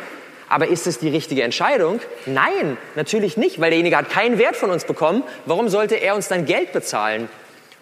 Aber 0.47 0.67
ist 0.67 0.85
es 0.85 0.99
die 0.99 1.09
richtige 1.09 1.41
Entscheidung? 1.41 1.99
Nein, 2.27 2.77
natürlich 2.95 3.37
nicht, 3.37 3.59
weil 3.59 3.71
derjenige 3.71 3.97
hat 3.97 4.11
keinen 4.11 4.37
Wert 4.37 4.55
von 4.55 4.69
uns 4.69 4.85
bekommen. 4.85 5.23
Warum 5.47 5.69
sollte 5.69 5.95
er 5.95 6.13
uns 6.13 6.27
dann 6.27 6.45
Geld 6.45 6.73
bezahlen? 6.73 7.29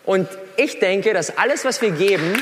Und 0.05 0.29
ich 0.55 0.79
denke, 0.79 1.13
dass 1.13 1.37
alles, 1.37 1.65
was 1.65 1.81
wir 1.81 1.91
geben, 1.91 2.41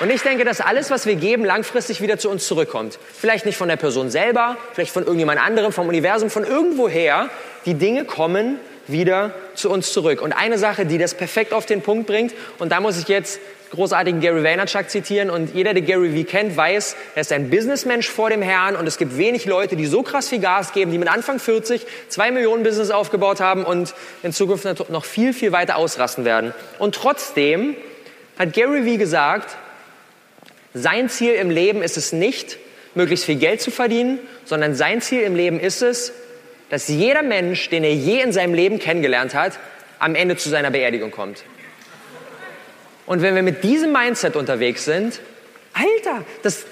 Und 0.00 0.10
ich 0.10 0.22
denke, 0.22 0.44
dass 0.44 0.62
alles, 0.62 0.90
was 0.90 1.04
wir 1.04 1.14
geben, 1.14 1.44
langfristig 1.44 2.00
wieder 2.00 2.18
zu 2.18 2.30
uns 2.30 2.46
zurückkommt. 2.46 2.98
Vielleicht 3.14 3.44
nicht 3.44 3.58
von 3.58 3.68
der 3.68 3.76
Person 3.76 4.10
selber, 4.10 4.56
vielleicht 4.72 4.92
von 4.92 5.02
irgendjemand 5.02 5.38
anderem, 5.40 5.72
vom 5.72 5.88
Universum, 5.88 6.30
von 6.30 6.44
irgendwoher. 6.44 7.28
Die 7.66 7.74
Dinge 7.74 8.06
kommen 8.06 8.58
wieder 8.86 9.34
zu 9.54 9.70
uns 9.70 9.92
zurück. 9.92 10.22
Und 10.22 10.32
eine 10.32 10.56
Sache, 10.56 10.86
die 10.86 10.96
das 10.96 11.12
perfekt 11.12 11.52
auf 11.52 11.66
den 11.66 11.82
Punkt 11.82 12.06
bringt, 12.06 12.32
und 12.58 12.72
da 12.72 12.80
muss 12.80 12.98
ich 12.98 13.08
jetzt 13.08 13.40
großartigen 13.72 14.20
Gary 14.20 14.42
Vaynerchuk 14.42 14.88
zitieren 14.88 15.30
und 15.30 15.54
jeder, 15.54 15.74
der 15.74 15.82
Gary 15.82 16.10
V 16.16 16.28
kennt, 16.28 16.56
weiß, 16.56 16.96
er 17.14 17.20
ist 17.20 17.30
ein 17.30 17.50
Businessmensch 17.50 18.08
vor 18.08 18.30
dem 18.30 18.42
Herrn 18.42 18.76
und 18.76 18.86
es 18.86 18.98
gibt 18.98 19.16
wenig 19.16 19.44
Leute, 19.44 19.76
die 19.76 19.86
so 19.86 20.02
krass 20.02 20.28
viel 20.28 20.40
Gas 20.40 20.72
geben, 20.72 20.90
die 20.90 20.98
mit 20.98 21.08
Anfang 21.08 21.38
40 21.38 21.86
zwei 22.08 22.30
Millionen 22.32 22.64
Business 22.64 22.90
aufgebaut 22.90 23.40
haben 23.40 23.64
und 23.64 23.94
in 24.22 24.32
Zukunft 24.32 24.90
noch 24.90 25.04
viel, 25.04 25.32
viel 25.32 25.52
weiter 25.52 25.76
ausrasten 25.76 26.24
werden. 26.24 26.52
Und 26.78 26.96
trotzdem 26.96 27.76
hat 28.38 28.54
Gary 28.54 28.90
V 28.90 28.98
gesagt, 28.98 29.56
sein 30.74 31.08
Ziel 31.08 31.34
im 31.34 31.50
Leben 31.50 31.82
ist 31.82 31.96
es 31.96 32.12
nicht, 32.12 32.58
möglichst 32.94 33.24
viel 33.24 33.36
Geld 33.36 33.60
zu 33.60 33.70
verdienen, 33.70 34.18
sondern 34.44 34.74
sein 34.74 35.00
Ziel 35.00 35.22
im 35.22 35.34
Leben 35.34 35.60
ist 35.60 35.82
es, 35.82 36.12
dass 36.70 36.88
jeder 36.88 37.22
Mensch, 37.22 37.68
den 37.68 37.84
er 37.84 37.94
je 37.94 38.20
in 38.20 38.32
seinem 38.32 38.54
Leben 38.54 38.78
kennengelernt 38.78 39.34
hat, 39.34 39.58
am 39.98 40.14
Ende 40.14 40.36
zu 40.36 40.48
seiner 40.48 40.70
Beerdigung 40.70 41.10
kommt. 41.10 41.44
Und 43.06 43.22
wenn 43.22 43.34
wir 43.34 43.42
mit 43.42 43.64
diesem 43.64 43.92
Mindset 43.92 44.36
unterwegs 44.36 44.84
sind, 44.84 45.20
Alter, 45.72 46.24
das, 46.42 46.64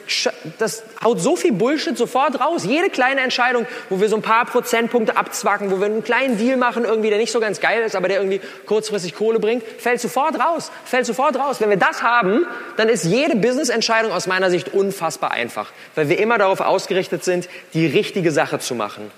das 0.59 0.83
haut 1.05 1.21
so 1.21 1.37
viel 1.37 1.53
Bullshit 1.53 1.97
sofort 1.97 2.41
raus. 2.41 2.65
Jede 2.65 2.91
kleine 2.91 3.21
Entscheidung, 3.21 3.67
wo 3.89 4.01
wir 4.01 4.09
so 4.09 4.17
ein 4.17 4.23
paar 4.23 4.45
Prozentpunkte 4.45 5.17
abzwacken, 5.17 5.71
wo 5.71 5.79
wir 5.79 5.87
einen 5.87 6.03
kleinen 6.03 6.37
Deal 6.37 6.57
machen, 6.57 6.85
irgendwie, 6.85 7.09
der 7.09 7.19
nicht 7.19 7.31
so 7.31 7.39
ganz 7.39 7.61
geil 7.61 7.83
ist, 7.83 7.95
aber 7.95 8.09
der 8.09 8.19
irgendwie 8.19 8.41
kurzfristig 8.67 9.15
Kohle 9.15 9.39
bringt, 9.39 9.63
fällt 9.79 10.01
sofort 10.01 10.41
raus. 10.41 10.73
Fällt 10.85 11.07
sofort 11.07 11.39
raus. 11.39 11.61
Wenn 11.61 11.71
wir 11.71 11.77
das 11.77 12.03
haben, 12.03 12.47
dann 12.77 12.89
ist 12.89 13.05
jede 13.05 13.37
Business-Entscheidung 13.37 14.11
aus 14.11 14.27
meiner 14.27 14.51
Sicht 14.51 14.75
unfassbar 14.75 15.31
einfach, 15.31 15.71
weil 15.95 16.09
wir 16.09 16.19
immer 16.19 16.39
darauf 16.39 16.61
ausgerichtet 16.61 17.23
sind, 17.23 17.49
die 17.75 17.87
richtige 17.87 18.33
Sache 18.33 18.59
zu 18.59 18.75
machen. 18.75 19.11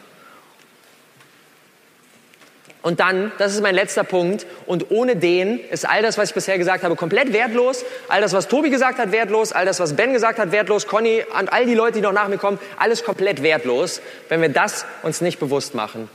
Und 2.82 3.00
dann, 3.00 3.30
das 3.38 3.52
ist 3.52 3.60
mein 3.60 3.74
letzter 3.74 4.04
Punkt, 4.04 4.46
und 4.66 4.90
ohne 4.90 5.16
den 5.16 5.60
ist 5.70 5.86
all 5.86 6.02
das, 6.02 6.16
was 6.16 6.30
ich 6.30 6.34
bisher 6.34 6.56
gesagt 6.56 6.82
habe, 6.82 6.96
komplett 6.96 7.32
wertlos. 7.32 7.84
All 8.08 8.20
das, 8.20 8.32
was 8.32 8.48
Tobi 8.48 8.70
gesagt 8.70 8.98
hat, 8.98 9.12
wertlos. 9.12 9.52
All 9.52 9.66
das, 9.66 9.80
was 9.80 9.96
Ben 9.96 10.12
gesagt 10.12 10.38
hat, 10.38 10.50
wertlos. 10.50 10.86
Conny 10.86 11.24
und 11.38 11.52
all 11.52 11.66
die 11.66 11.74
Leute, 11.74 11.94
die 11.94 12.00
noch 12.00 12.12
nach 12.12 12.28
mir 12.28 12.38
kommen, 12.38 12.58
alles 12.78 13.04
komplett 13.04 13.42
wertlos, 13.42 14.00
wenn 14.28 14.40
wir 14.40 14.48
das 14.48 14.86
uns 15.02 15.20
nicht 15.20 15.38
bewusst 15.38 15.74
machen. 15.74 16.08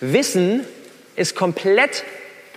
Wissen 0.00 0.64
ist 1.16 1.36
komplett 1.36 2.04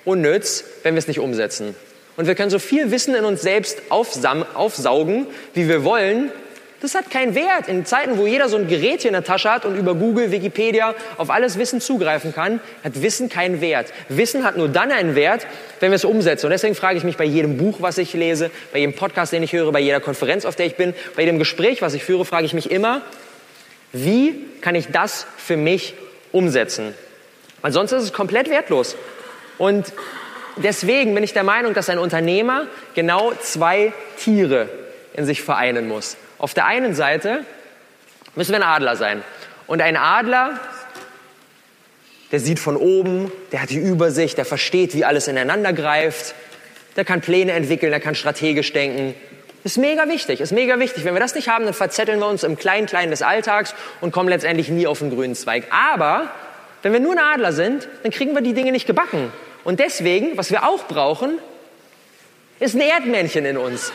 unnütz, 0.06 0.64
wenn 0.84 0.96
wir 0.96 1.00
es 1.00 1.08
nicht 1.08 1.20
umsetzen. 1.20 1.76
Und 2.18 2.28
wir 2.28 2.36
können 2.36 2.50
so 2.50 2.60
viel 2.60 2.92
Wissen 2.92 3.16
in 3.16 3.26
uns 3.26 3.42
selbst 3.42 3.82
aufsaugen, 3.90 5.28
wie 5.54 5.68
wir 5.68 5.84
wollen, 5.84 6.32
das 6.82 6.96
hat 6.96 7.12
keinen 7.12 7.36
Wert. 7.36 7.67
In 7.67 7.86
Zeiten, 7.86 8.17
wo 8.17 8.26
jeder 8.26 8.50
so 8.50 8.58
ein 8.58 8.67
Gerät 8.67 9.02
hier 9.02 9.10
in 9.10 9.13
der 9.13 9.24
Tasche 9.24 9.52
hat 9.52 9.65
und 9.65 9.78
über 9.78 9.94
Google, 9.94 10.32
Wikipedia 10.32 10.96
auf 11.17 11.30
alles 11.30 11.60
Wissen 11.60 11.80
zugreifen 11.80 12.34
kann, 12.34 12.60
hat 12.84 13.02
Wissen 13.04 13.30
keinen 13.30 13.62
Wert. 13.62 13.94
Wissen 14.10 14.44
hat 14.44 14.58
nur 14.58 14.67
dann 14.67 14.91
einen 14.91 15.13
Wert, 15.13 15.46
wenn 15.80 15.91
wir 15.91 15.96
es 15.96 16.06
umsetzen. 16.06 16.48
Und 16.48 16.52
deswegen 16.52 16.74
frage 16.74 16.98
ich 16.98 17.04
mich 17.04 17.17
bei 17.17 17.24
jedem 17.24 17.58
Buch, 17.58 17.78
was 17.82 18.00
ich 18.00 18.13
lese, 18.13 18.50
bei 18.74 18.80
jedem 18.80 18.96
Podcast, 18.96 19.32
den 19.32 19.44
ich 19.44 19.54
höre, 19.54 19.72
bei 19.72 19.80
jeder 19.80 20.00
Konferenz, 20.00 20.44
auf 20.44 20.56
der 20.56 20.65
ich 20.65 20.76
bin, 20.76 20.96
bei 21.15 21.22
jedem 21.22 21.38
Gespräch, 21.38 21.84
was 21.84 21.94
ich 21.94 22.04
führe, 22.04 22.26
frage 22.26 22.46
ich 22.46 22.54
mich 22.54 22.72
immer, 22.72 23.02
wie 23.94 24.48
kann 24.62 24.74
ich 24.74 24.88
das 24.88 25.28
für 25.38 25.58
mich 25.58 25.94
umsetzen? 26.32 26.96
Weil 27.62 27.72
sonst 27.72 27.91
ist 27.91 28.04
es 28.04 28.13
komplett 28.13 28.50
wertlos. 28.50 28.96
Und 29.60 29.94
deswegen 30.58 31.13
bin 31.13 31.24
ich 31.24 31.34
der 31.34 31.44
Meinung, 31.44 31.76
dass 31.76 31.89
ein 31.89 32.00
Unternehmer 32.00 32.65
genau 32.96 33.34
zwei 33.39 33.94
Tiere 34.17 34.67
in 35.13 35.26
sich 35.26 35.44
vereinen 35.44 35.88
muss. 35.88 36.17
Auf 36.41 36.56
der 36.56 36.65
einen 36.65 36.95
Seite 36.95 37.45
müssen 38.34 38.54
wir 38.54 38.58
ein 38.58 38.63
Adler 38.63 38.95
sein. 38.95 39.23
Und 39.67 39.80
ein 39.80 39.95
Adler, 39.95 40.60
der 42.32 42.39
sieht 42.39 42.58
von 42.58 42.77
oben, 42.77 43.32
der 43.51 43.62
hat 43.62 43.69
die 43.69 43.77
Übersicht, 43.77 44.39
der 44.39 44.45
versteht, 44.45 44.95
wie 44.95 45.06
alles 45.06 45.27
ineinander 45.27 45.71
greift, 45.71 46.34
der 46.95 47.06
kann 47.06 47.21
Pläne 47.21 47.51
entwickeln, 47.51 47.91
der 47.91 47.99
kann 47.99 48.15
strategisch 48.15 48.73
denken. 48.73 49.13
Ist 49.63 49.77
mega 49.77 50.08
wichtig, 50.08 50.41
ist 50.41 50.51
mega 50.51 50.80
wichtig. 50.80 51.06
Wenn 51.06 51.13
wir 51.13 51.21
das 51.21 51.36
nicht 51.36 51.47
haben, 51.47 51.65
dann 51.65 51.75
verzetteln 51.75 52.17
wir 52.17 52.27
uns 52.27 52.43
im 52.43 52.58
Klein-Klein 52.58 53.12
des 53.12 53.21
Alltags 53.21 53.75
und 54.01 54.12
kommen 54.12 54.30
letztendlich 54.30 54.69
nie 54.69 54.88
auf 54.88 54.97
den 54.97 55.12
grünen 55.12 55.36
Zweig. 55.36 55.65
Aber 55.69 56.32
wenn 56.82 56.91
wir 56.91 56.99
nur 56.99 57.12
ein 57.12 57.19
Adler 57.19 57.54
sind, 57.54 57.88
dann 58.01 58.12
kriegen 58.12 58.34
wir 58.34 58.41
die 58.41 58.54
Dinge 58.54 58.71
nicht 58.71 58.88
gebacken. 58.88 59.32
Und 59.63 59.80
deswegen, 59.80 60.38
was 60.38 60.49
wir 60.49 60.67
auch 60.67 60.88
brauchen, 60.88 61.38
ist 62.60 62.73
ein 62.73 62.82
Erdmännchen 62.82 63.45
in 63.45 63.58
uns. 63.58 63.93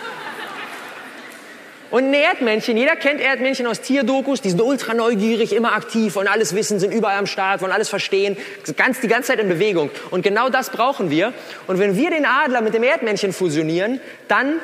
Und 1.97 2.11
ein 2.11 2.13
Erdmännchen, 2.13 2.77
jeder 2.77 2.95
kennt 2.95 3.23
Erdmännchen 3.23 3.67
aus 3.67 3.81
Tierdokus, 3.81 4.43
die 4.43 4.51
sind 4.51 4.61
ultra 4.61 4.93
neugierig, 4.93 5.55
immer 5.55 5.73
aktiv 5.73 6.17
und 6.17 6.29
alles 6.29 6.55
wissen, 6.55 6.79
sind 6.79 6.93
überall 6.93 7.17
am 7.17 7.27
Start, 7.27 7.63
wollen 7.63 7.73
alles 7.73 7.89
verstehen, 7.89 8.37
ganz, 8.77 9.01
die 9.01 9.09
ganze 9.09 9.29
Zeit 9.29 9.39
in 9.39 9.49
Bewegung. 9.49 9.89
Und 10.11 10.21
genau 10.21 10.51
das 10.51 10.69
brauchen 10.69 11.09
wir. 11.09 11.33
Und 11.67 11.79
wenn 11.79 11.97
wir 11.97 12.11
den 12.11 12.27
Adler 12.27 12.61
mit 12.61 12.75
dem 12.75 12.83
Erdmännchen 12.83 13.33
fusionieren, 13.33 13.99
dann 14.29 14.61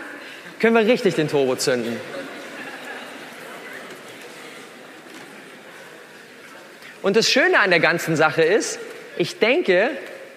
können 0.60 0.76
wir 0.76 0.84
richtig 0.84 1.14
den 1.14 1.26
Turbo 1.26 1.56
zünden. 1.56 1.96
Und 7.00 7.16
das 7.16 7.30
Schöne 7.30 7.60
an 7.60 7.70
der 7.70 7.80
ganzen 7.80 8.14
Sache 8.14 8.42
ist, 8.42 8.78
ich 9.16 9.38
denke, 9.38 9.88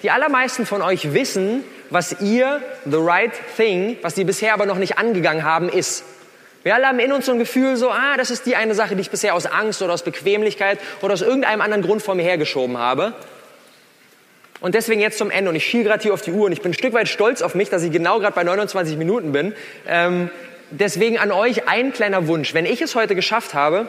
die 0.02 0.12
allermeisten 0.12 0.66
von 0.66 0.82
euch 0.82 1.14
wissen, 1.14 1.66
was 1.90 2.22
ihr 2.22 2.62
the 2.86 2.96
right 2.96 3.34
thing, 3.58 3.98
was 4.02 4.16
sie 4.16 4.24
bisher 4.24 4.54
aber 4.54 4.66
noch 4.66 4.78
nicht 4.78 4.98
angegangen 4.98 5.44
haben, 5.44 5.68
ist. 5.68 6.06
Wir 6.66 6.74
alle 6.74 6.88
haben 6.88 6.98
in 6.98 7.12
uns 7.12 7.28
so 7.28 7.32
ein 7.32 7.38
Gefühl, 7.38 7.78
so, 7.78 7.92
ah, 7.92 8.18
das 8.18 8.32
ist 8.32 8.48
die 8.48 8.56
eine 8.56 8.74
Sache, 8.74 8.96
die 8.96 9.02
ich 9.02 9.12
bisher 9.12 9.36
aus 9.36 9.46
Angst 9.46 9.84
oder 9.84 9.94
aus 9.94 10.02
Bequemlichkeit 10.02 10.80
oder 11.04 11.14
aus 11.14 11.22
irgendeinem 11.22 11.62
anderen 11.62 11.84
Grund 11.84 12.02
vor 12.02 12.16
mir 12.16 12.24
hergeschoben 12.24 12.80
habe. 12.80 13.14
Und 14.62 14.74
deswegen 14.74 15.00
jetzt 15.00 15.20
zum 15.20 15.30
Ende. 15.30 15.52
Und 15.52 15.56
ich 15.56 15.64
schiel 15.64 15.84
gerade 15.84 16.02
hier 16.02 16.12
auf 16.12 16.24
die 16.24 16.32
Uhr 16.32 16.48
und 16.48 16.54
ich 16.54 16.64
bin 16.64 16.72
ein 16.72 16.74
Stück 16.74 16.94
weit 16.94 17.08
stolz 17.08 17.44
auf 17.44 17.54
mich, 17.54 17.70
dass 17.70 17.84
ich 17.84 17.92
genau 17.92 18.20
gerade 18.20 18.34
bei 18.34 18.44
29 18.44 18.98
Minuten 18.98 19.32
bin. 19.32 19.54
Ähm, 19.88 20.32
deswegen 20.72 21.20
an 21.20 21.32
euch 21.32 21.68
ein 21.68 21.94
kleiner 21.94 22.28
Wunsch. 22.28 22.56
Wenn 22.56 22.66
ich 22.66 22.82
es 22.82 22.96
heute 22.96 23.14
geschafft 23.14 23.54
habe, 23.54 23.86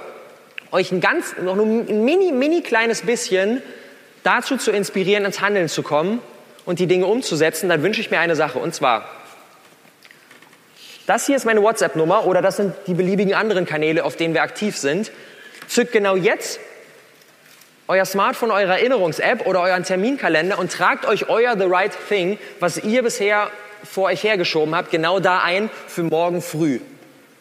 euch 0.70 0.92
ein 0.92 1.00
ganz, 1.00 1.34
noch 1.42 1.56
ein 1.56 2.04
mini, 2.04 2.30
mini 2.30 2.60
kleines 2.60 3.00
bisschen 3.00 3.62
dazu 4.22 4.58
zu 4.58 4.70
inspirieren, 4.70 5.24
ins 5.24 5.40
Handeln 5.40 5.70
zu 5.70 5.82
kommen 5.82 6.20
und 6.66 6.78
die 6.78 6.86
Dinge 6.86 7.06
umzusetzen, 7.06 7.70
dann 7.70 7.82
wünsche 7.82 8.02
ich 8.02 8.10
mir 8.10 8.18
eine 8.18 8.36
Sache. 8.36 8.58
Und 8.58 8.74
zwar, 8.74 9.08
das 11.06 11.26
hier 11.26 11.36
ist 11.36 11.44
meine 11.44 11.62
WhatsApp-Nummer 11.62 12.26
oder 12.26 12.42
das 12.42 12.56
sind 12.56 12.74
die 12.86 12.94
beliebigen 12.94 13.34
anderen 13.34 13.64
Kanäle, 13.64 14.04
auf 14.04 14.16
denen 14.16 14.34
wir 14.34 14.42
aktiv 14.42 14.76
sind. 14.76 15.12
Zückt 15.68 15.92
genau 15.92 16.16
jetzt 16.16 16.60
euer 17.88 18.04
Smartphone, 18.04 18.50
eure 18.50 18.72
Erinnerungs-App 18.72 19.46
oder 19.46 19.60
euren 19.62 19.84
Terminkalender 19.84 20.58
und 20.58 20.72
tragt 20.72 21.06
euch 21.06 21.28
euer 21.28 21.56
The 21.56 21.66
Right 21.66 21.92
Thing, 22.08 22.38
was 22.58 22.78
ihr 22.78 23.02
bisher 23.02 23.48
vor 23.84 24.04
euch 24.04 24.24
hergeschoben 24.24 24.74
habt, 24.74 24.90
genau 24.90 25.20
da 25.20 25.40
ein 25.40 25.70
für 25.86 26.02
morgen 26.02 26.42
früh. 26.42 26.80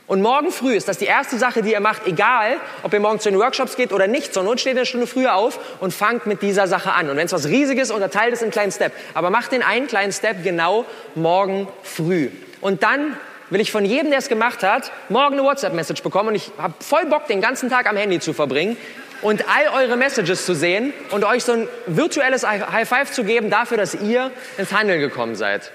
Und 0.07 0.21
morgen 0.21 0.51
früh 0.51 0.75
ist 0.75 0.87
das 0.87 0.99
die 0.99 1.05
erste 1.05 1.39
Sache, 1.39 1.63
die 1.63 1.71
ihr 1.71 1.79
macht, 1.79 2.05
egal, 2.05 2.57
ob 2.83 2.93
ihr 2.93 2.99
morgen 2.99 3.19
zu 3.19 3.31
den 3.31 3.39
Workshops 3.39 3.75
geht 3.75 3.91
oder 3.91 4.05
nicht. 4.05 4.35
Not 4.35 4.59
steht 4.59 4.77
eine 4.77 4.85
Stunde 4.85 5.07
früher 5.07 5.33
auf 5.33 5.59
und 5.79 5.95
fangt 5.95 6.27
mit 6.27 6.43
dieser 6.43 6.67
Sache 6.67 6.93
an. 6.93 7.09
Und 7.09 7.17
wenn 7.17 7.25
es 7.25 7.33
was 7.33 7.47
Riesiges, 7.47 7.89
unterteilt 7.89 8.31
es 8.31 8.41
in 8.41 8.45
einen 8.45 8.51
kleinen 8.51 8.71
Step. 8.71 8.91
Aber 9.15 9.31
macht 9.31 9.51
den 9.51 9.63
einen 9.63 9.87
kleinen 9.87 10.11
Step 10.11 10.43
genau 10.43 10.85
morgen 11.15 11.67
früh. 11.81 12.29
Und 12.61 12.83
dann 12.83 13.17
will 13.49 13.61
ich 13.61 13.71
von 13.71 13.85
jedem, 13.85 14.09
der 14.09 14.19
es 14.19 14.29
gemacht 14.29 14.63
hat, 14.63 14.91
morgen 15.09 15.33
eine 15.33 15.43
WhatsApp-Message 15.43 16.01
bekommen 16.01 16.29
und 16.29 16.35
ich 16.35 16.51
habe 16.57 16.73
voll 16.79 17.05
Bock, 17.05 17.27
den 17.27 17.41
ganzen 17.41 17.69
Tag 17.69 17.87
am 17.87 17.97
Handy 17.97 18.19
zu 18.19 18.33
verbringen 18.33 18.77
und 19.21 19.45
all 19.47 19.83
eure 19.83 19.97
Messages 19.97 20.45
zu 20.45 20.55
sehen 20.55 20.93
und 21.11 21.23
euch 21.23 21.43
so 21.43 21.53
ein 21.53 21.67
virtuelles 21.87 22.45
High 22.45 22.87
Five 22.87 23.11
zu 23.11 23.23
geben 23.23 23.49
dafür, 23.49 23.77
dass 23.77 23.95
ihr 23.95 24.31
ins 24.57 24.71
Handeln 24.71 24.99
gekommen 24.99 25.35
seid. 25.35 25.71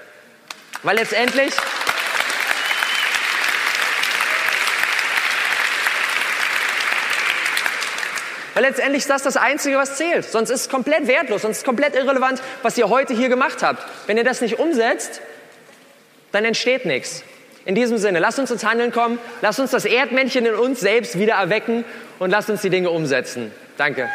Weil 0.83 0.97
letztendlich... 0.97 1.53
Weil 8.53 8.63
letztendlich 8.63 9.03
ist 9.03 9.09
das 9.09 9.23
das 9.23 9.37
Einzige, 9.37 9.77
was 9.77 9.95
zählt. 9.95 10.25
Sonst 10.25 10.49
ist 10.49 10.61
es 10.61 10.69
komplett 10.69 11.07
wertlos, 11.07 11.43
sonst 11.43 11.57
ist 11.57 11.61
es 11.61 11.65
komplett 11.65 11.95
irrelevant, 11.95 12.41
was 12.63 12.77
ihr 12.77 12.89
heute 12.89 13.13
hier 13.13 13.29
gemacht 13.29 13.63
habt. 13.63 13.81
Wenn 14.07 14.17
ihr 14.17 14.25
das 14.25 14.41
nicht 14.41 14.59
umsetzt, 14.59 15.21
dann 16.33 16.43
entsteht 16.43 16.85
nichts. 16.85 17.23
In 17.63 17.75
diesem 17.75 17.99
Sinne, 17.99 18.19
lasst 18.19 18.39
uns 18.39 18.49
ins 18.49 18.65
Handeln 18.65 18.91
kommen, 18.91 19.19
lasst 19.41 19.59
uns 19.59 19.71
das 19.71 19.85
Erdmännchen 19.85 20.45
in 20.45 20.55
uns 20.55 20.79
selbst 20.79 21.19
wieder 21.19 21.33
erwecken 21.33 21.85
und 22.17 22.31
lasst 22.31 22.49
uns 22.49 22.61
die 22.61 22.71
Dinge 22.71 22.89
umsetzen. 22.89 23.51
Danke. 23.77 24.09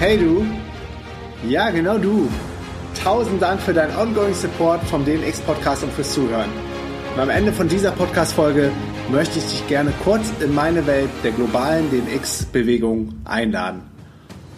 Hey 0.00 0.18
du, 0.18 0.44
ja 1.48 1.70
genau 1.70 1.96
du. 1.96 2.28
Tausend 3.02 3.42
Dank 3.42 3.60
für 3.60 3.74
deinen 3.74 3.96
ongoing 3.96 4.32
Support 4.32 4.80
vom 4.84 5.04
DNX 5.04 5.40
Podcast 5.40 5.82
und 5.82 5.92
fürs 5.92 6.12
Zuhören. 6.12 6.48
Und 7.14 7.20
am 7.20 7.30
Ende 7.30 7.52
von 7.52 7.66
dieser 7.66 7.90
Podcast-Folge 7.90 8.70
möchte 9.10 9.40
ich 9.40 9.44
dich 9.44 9.66
gerne 9.66 9.92
kurz 10.04 10.30
in 10.38 10.54
meine 10.54 10.86
Welt 10.86 11.10
der 11.24 11.32
globalen 11.32 11.90
DNX-Bewegung 11.90 13.12
einladen. 13.24 13.82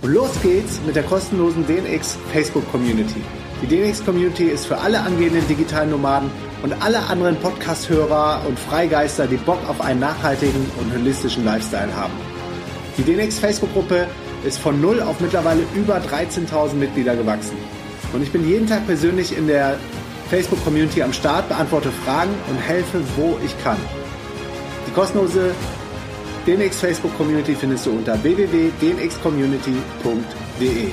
Und 0.02 0.12
los 0.12 0.28
geht's 0.42 0.78
mit 0.85 0.94
der 0.94 1.04
kostenlosen 1.04 1.66
DNX 1.66 2.18
Facebook 2.35 2.70
Community. 2.70 3.22
Die 3.62 3.66
DNX 3.66 4.04
Community 4.04 4.44
ist 4.44 4.66
für 4.66 4.76
alle 4.76 5.00
angehenden 5.00 5.48
digitalen 5.48 5.88
Nomaden 5.88 6.30
und 6.62 6.74
alle 6.83 6.98
anderen 7.04 7.37
Podcast-Hörer 7.37 8.42
und 8.46 8.59
Freigeister, 8.59 9.26
die 9.26 9.38
Bock 9.38 9.66
auf 9.66 9.80
einen 9.80 10.00
nachhaltigen 10.00 10.70
und 10.78 10.92
holistischen 10.92 11.46
Lifestyle 11.46 11.96
haben. 11.96 12.12
Die 12.98 13.04
DNX 13.04 13.38
Facebook-Gruppe 13.38 14.07
ist 14.44 14.59
von 14.59 14.83
null 14.83 15.00
auf 15.00 15.18
mittlerweile 15.20 15.62
über 15.74 15.96
13.000 15.96 16.74
Mitglieder 16.74 17.16
gewachsen. 17.16 17.57
Und 18.14 18.22
ich 18.22 18.31
bin 18.31 18.48
jeden 18.48 18.68
Tag 18.68 18.87
persönlich 18.87 19.37
in 19.37 19.48
der 19.48 19.77
Facebook-Community 20.31 21.03
am 21.03 21.12
Start, 21.12 21.48
beantworte 21.48 21.90
Fragen 22.05 22.31
und 22.48 22.57
helfe, 22.57 23.00
wo 23.16 23.37
ich 23.44 23.61
kann. 23.62 23.77
Die 24.87 24.92
kostenlose 24.92 25.53
DNX 26.46 26.79
Facebook-Community 26.79 27.57
findest 27.57 27.87
du 27.87 27.90
unter 27.90 28.22
www.dnxcommunity.de. 28.22 30.92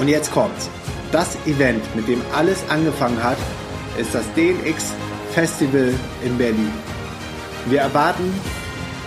Und 0.00 0.08
jetzt 0.08 0.32
kommt's. 0.32 0.70
Das 1.10 1.36
Event, 1.46 1.82
mit 1.96 2.06
dem 2.08 2.22
alles 2.34 2.62
angefangen 2.68 3.20
hat, 3.22 3.36
ist 3.98 4.14
das 4.14 4.24
DNX 4.34 4.92
Festival 5.32 5.92
in 6.24 6.38
Berlin. 6.38 6.70
Wir 7.66 7.80
erwarten 7.80 8.32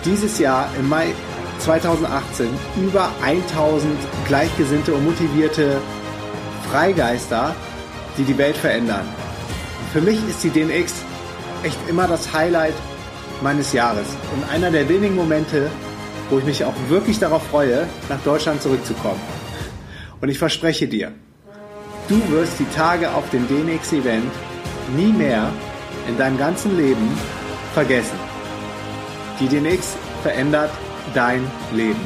dieses 0.04 0.38
Jahr 0.38 0.68
im 0.78 0.90
Mai 0.90 1.06
2018 1.60 2.48
über 2.76 3.10
1000 3.22 3.96
gleichgesinnte 4.28 4.92
und 4.94 5.04
motivierte 5.04 5.80
Freigeister, 6.70 7.54
die 8.16 8.24
die 8.24 8.36
Welt 8.38 8.56
verändern. 8.56 9.06
Für 9.92 10.00
mich 10.00 10.18
ist 10.28 10.42
die 10.44 10.50
DNX 10.50 10.94
echt 11.62 11.78
immer 11.88 12.06
das 12.06 12.32
Highlight 12.32 12.74
meines 13.42 13.72
Jahres 13.72 14.06
und 14.34 14.50
einer 14.50 14.70
der 14.70 14.88
wenigen 14.88 15.14
Momente, 15.14 15.70
wo 16.30 16.38
ich 16.38 16.44
mich 16.44 16.64
auch 16.64 16.74
wirklich 16.88 17.18
darauf 17.18 17.42
freue, 17.48 17.86
nach 18.08 18.20
Deutschland 18.24 18.62
zurückzukommen. 18.62 19.20
Und 20.20 20.28
ich 20.28 20.38
verspreche 20.38 20.88
dir, 20.88 21.12
du 22.08 22.20
wirst 22.30 22.58
die 22.58 22.68
Tage 22.74 23.12
auf 23.12 23.28
dem 23.30 23.46
DNX-Event 23.48 24.32
nie 24.96 25.12
mehr 25.12 25.52
in 26.08 26.16
deinem 26.16 26.38
ganzen 26.38 26.76
Leben 26.76 27.08
vergessen. 27.74 28.18
Die 29.40 29.48
DNX 29.48 29.96
verändert 30.22 30.70
dein 31.14 31.46
Leben. 31.72 32.00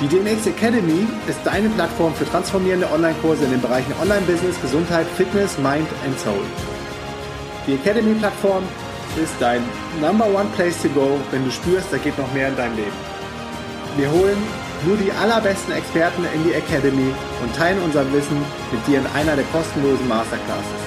Die 0.01 0.07
DNX 0.07 0.45
Academy 0.45 1.07
ist 1.27 1.39
deine 1.45 1.69
Plattform 1.69 2.13
für 2.13 2.25
transformierende 2.25 2.91
Online-Kurse 2.91 3.45
in 3.45 3.51
den 3.51 3.61
Bereichen 3.61 3.93
Online-Business, 4.01 4.59
Gesundheit, 4.61 5.07
Fitness, 5.15 5.57
Mind 5.57 5.87
and 6.05 6.19
Soul. 6.19 6.43
Die 7.67 7.73
Academy-Plattform 7.73 8.63
ist 9.21 9.33
dein 9.39 9.63
Number 9.99 10.25
One 10.25 10.47
Place 10.55 10.81
to 10.83 10.89
go, 10.89 11.17
wenn 11.31 11.43
du 11.45 11.51
spürst, 11.51 11.87
da 11.91 11.97
geht 11.97 12.17
noch 12.17 12.31
mehr 12.31 12.49
in 12.49 12.55
deinem 12.55 12.75
Leben. 12.75 12.97
Wir 13.97 14.11
holen 14.11 14.37
nur 14.85 14.97
die 14.97 15.11
allerbesten 15.11 15.73
Experten 15.73 16.25
in 16.35 16.43
die 16.43 16.53
Academy 16.53 17.11
und 17.41 17.55
teilen 17.55 17.81
unser 17.83 18.05
Wissen 18.13 18.37
mit 18.71 18.85
dir 18.85 18.99
in 18.99 19.07
einer 19.15 19.35
der 19.35 19.45
kostenlosen 19.45 20.07
Masterclasses. 20.07 20.81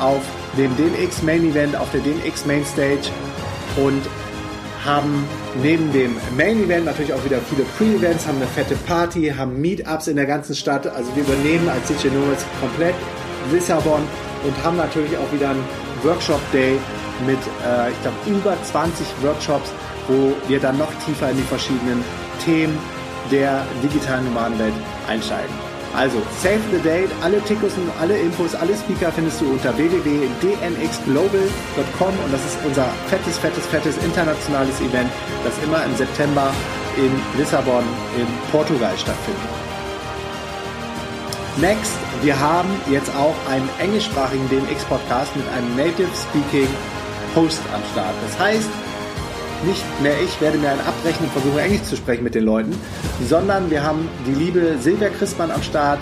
auf 0.00 0.22
dem 0.56 0.76
DNX 0.76 1.22
Main 1.22 1.44
Event, 1.44 1.76
auf 1.76 1.90
der 1.92 2.00
DNX 2.00 2.46
Main 2.46 2.64
Stage 2.64 3.10
und 3.76 4.02
haben 4.84 5.24
neben 5.62 5.92
dem 5.92 6.16
Main 6.36 6.62
Event 6.64 6.84
natürlich 6.86 7.12
auch 7.12 7.24
wieder 7.24 7.38
viele 7.48 7.64
Pre-Events, 7.76 8.26
haben 8.26 8.38
eine 8.38 8.46
fette 8.46 8.76
Party, 8.86 9.32
haben 9.36 9.60
Meetups 9.60 10.08
in 10.08 10.16
der 10.16 10.26
ganzen 10.26 10.54
Stadt. 10.54 10.86
Also 10.86 11.14
wir 11.14 11.24
übernehmen 11.24 11.68
als 11.68 11.88
DJ 11.88 12.08
Nomads 12.08 12.44
komplett 12.60 12.94
Lissabon 13.52 14.02
und 14.44 14.64
haben 14.64 14.76
natürlich 14.76 15.16
auch 15.16 15.32
wieder 15.32 15.50
einen 15.50 15.64
Workshop 16.02 16.40
Day 16.52 16.78
mit, 17.26 17.38
äh, 17.38 17.90
ich 17.90 18.00
glaube, 18.02 18.16
über 18.26 18.56
20 18.62 19.06
Workshops, 19.22 19.70
wo 20.06 20.34
wir 20.46 20.60
dann 20.60 20.78
noch 20.78 20.92
tiefer 21.04 21.30
in 21.30 21.36
die 21.36 21.42
verschiedenen 21.42 22.04
Themen 22.44 22.78
der 23.30 23.66
digitalen 23.82 24.26
Nomadenwelt 24.26 24.74
einsteigen. 25.08 25.52
Also, 25.96 26.18
save 26.42 26.60
the 26.70 26.78
date, 26.82 27.08
alle 27.22 27.40
Tickets 27.44 27.74
und 27.76 27.90
alle 27.98 28.18
Infos, 28.18 28.54
alle 28.54 28.76
Speaker 28.76 29.10
findest 29.10 29.40
du 29.40 29.50
unter 29.50 29.74
www.dnxglobal.com 29.76 32.14
und 32.24 32.32
das 32.32 32.44
ist 32.44 32.58
unser 32.64 32.86
fettes, 33.08 33.36
fettes, 33.38 33.66
fettes 33.66 33.96
internationales 34.04 34.80
Event, 34.80 35.10
das 35.44 35.54
immer 35.64 35.84
im 35.84 35.96
September 35.96 36.52
in 36.96 37.10
Lissabon 37.38 37.82
in 38.16 38.26
Portugal 38.52 38.96
stattfindet. 38.98 39.57
Next, 41.60 41.98
wir 42.22 42.38
haben 42.38 42.68
jetzt 42.88 43.12
auch 43.16 43.34
einen 43.50 43.68
englischsprachigen 43.80 44.48
DNX-Podcast 44.48 45.34
mit 45.34 45.44
einem 45.48 45.76
Native 45.76 46.08
Speaking 46.14 46.68
Host 47.34 47.60
am 47.74 47.82
Start. 47.90 48.14
Das 48.22 48.38
heißt, 48.38 48.68
nicht 49.66 49.82
mehr 50.00 50.12
ich 50.22 50.40
werde 50.40 50.56
mir 50.56 50.70
einen 50.70 50.80
abbrechen 50.82 51.24
und 51.24 51.32
versuche 51.32 51.60
Englisch 51.60 51.82
zu 51.82 51.96
sprechen 51.96 52.22
mit 52.22 52.36
den 52.36 52.44
Leuten, 52.44 52.78
sondern 53.28 53.68
wir 53.72 53.82
haben 53.82 54.08
die 54.24 54.34
liebe 54.34 54.76
Silvia 54.78 55.08
Christmann 55.08 55.50
am 55.50 55.60
Start, 55.64 55.98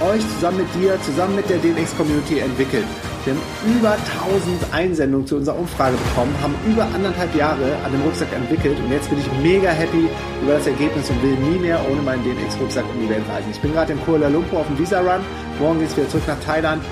euch, 0.00 0.22
zusammen 0.36 0.58
mit 0.58 0.74
dir, 0.74 1.00
zusammen 1.02 1.36
mit 1.36 1.50
der 1.50 1.58
DNX 1.58 1.96
Community 1.96 2.38
entwickelt. 2.38 2.86
Wir 3.24 3.34
haben 3.34 3.78
über 3.78 3.92
1000 3.92 4.74
Einsendungen 4.74 5.26
zu 5.26 5.36
unserer 5.36 5.58
Umfrage 5.58 5.96
bekommen, 5.96 6.34
haben 6.42 6.54
über 6.66 6.86
anderthalb 6.94 7.34
Jahre 7.36 7.76
an 7.84 7.92
dem 7.92 8.02
Rucksack 8.02 8.32
entwickelt 8.32 8.78
und 8.78 8.90
jetzt 8.90 9.10
bin 9.10 9.18
ich 9.18 9.26
mega 9.42 9.70
happy 9.70 10.08
über 10.42 10.54
das 10.54 10.66
Ergebnis 10.66 11.08
und 11.10 11.22
will 11.22 11.36
nie 11.50 11.58
mehr 11.58 11.78
ohne 11.90 12.02
meinen 12.02 12.24
DNX-Rucksack 12.24 12.84
um 12.92 13.00
die 13.00 13.08
Welt 13.08 13.22
reisen. 13.28 13.50
Ich 13.52 13.60
bin 13.60 13.72
gerade 13.72 13.92
in 13.92 14.00
Kuala 14.04 14.28
Lumpur 14.28 14.60
auf 14.60 14.66
dem 14.66 14.78
Visa-Run, 14.78 15.20
morgen 15.60 15.78
geht 15.78 15.90
es 15.90 15.96
wieder 15.96 16.08
zurück 16.08 16.26
nach 16.26 16.40
Thailand 16.40 16.82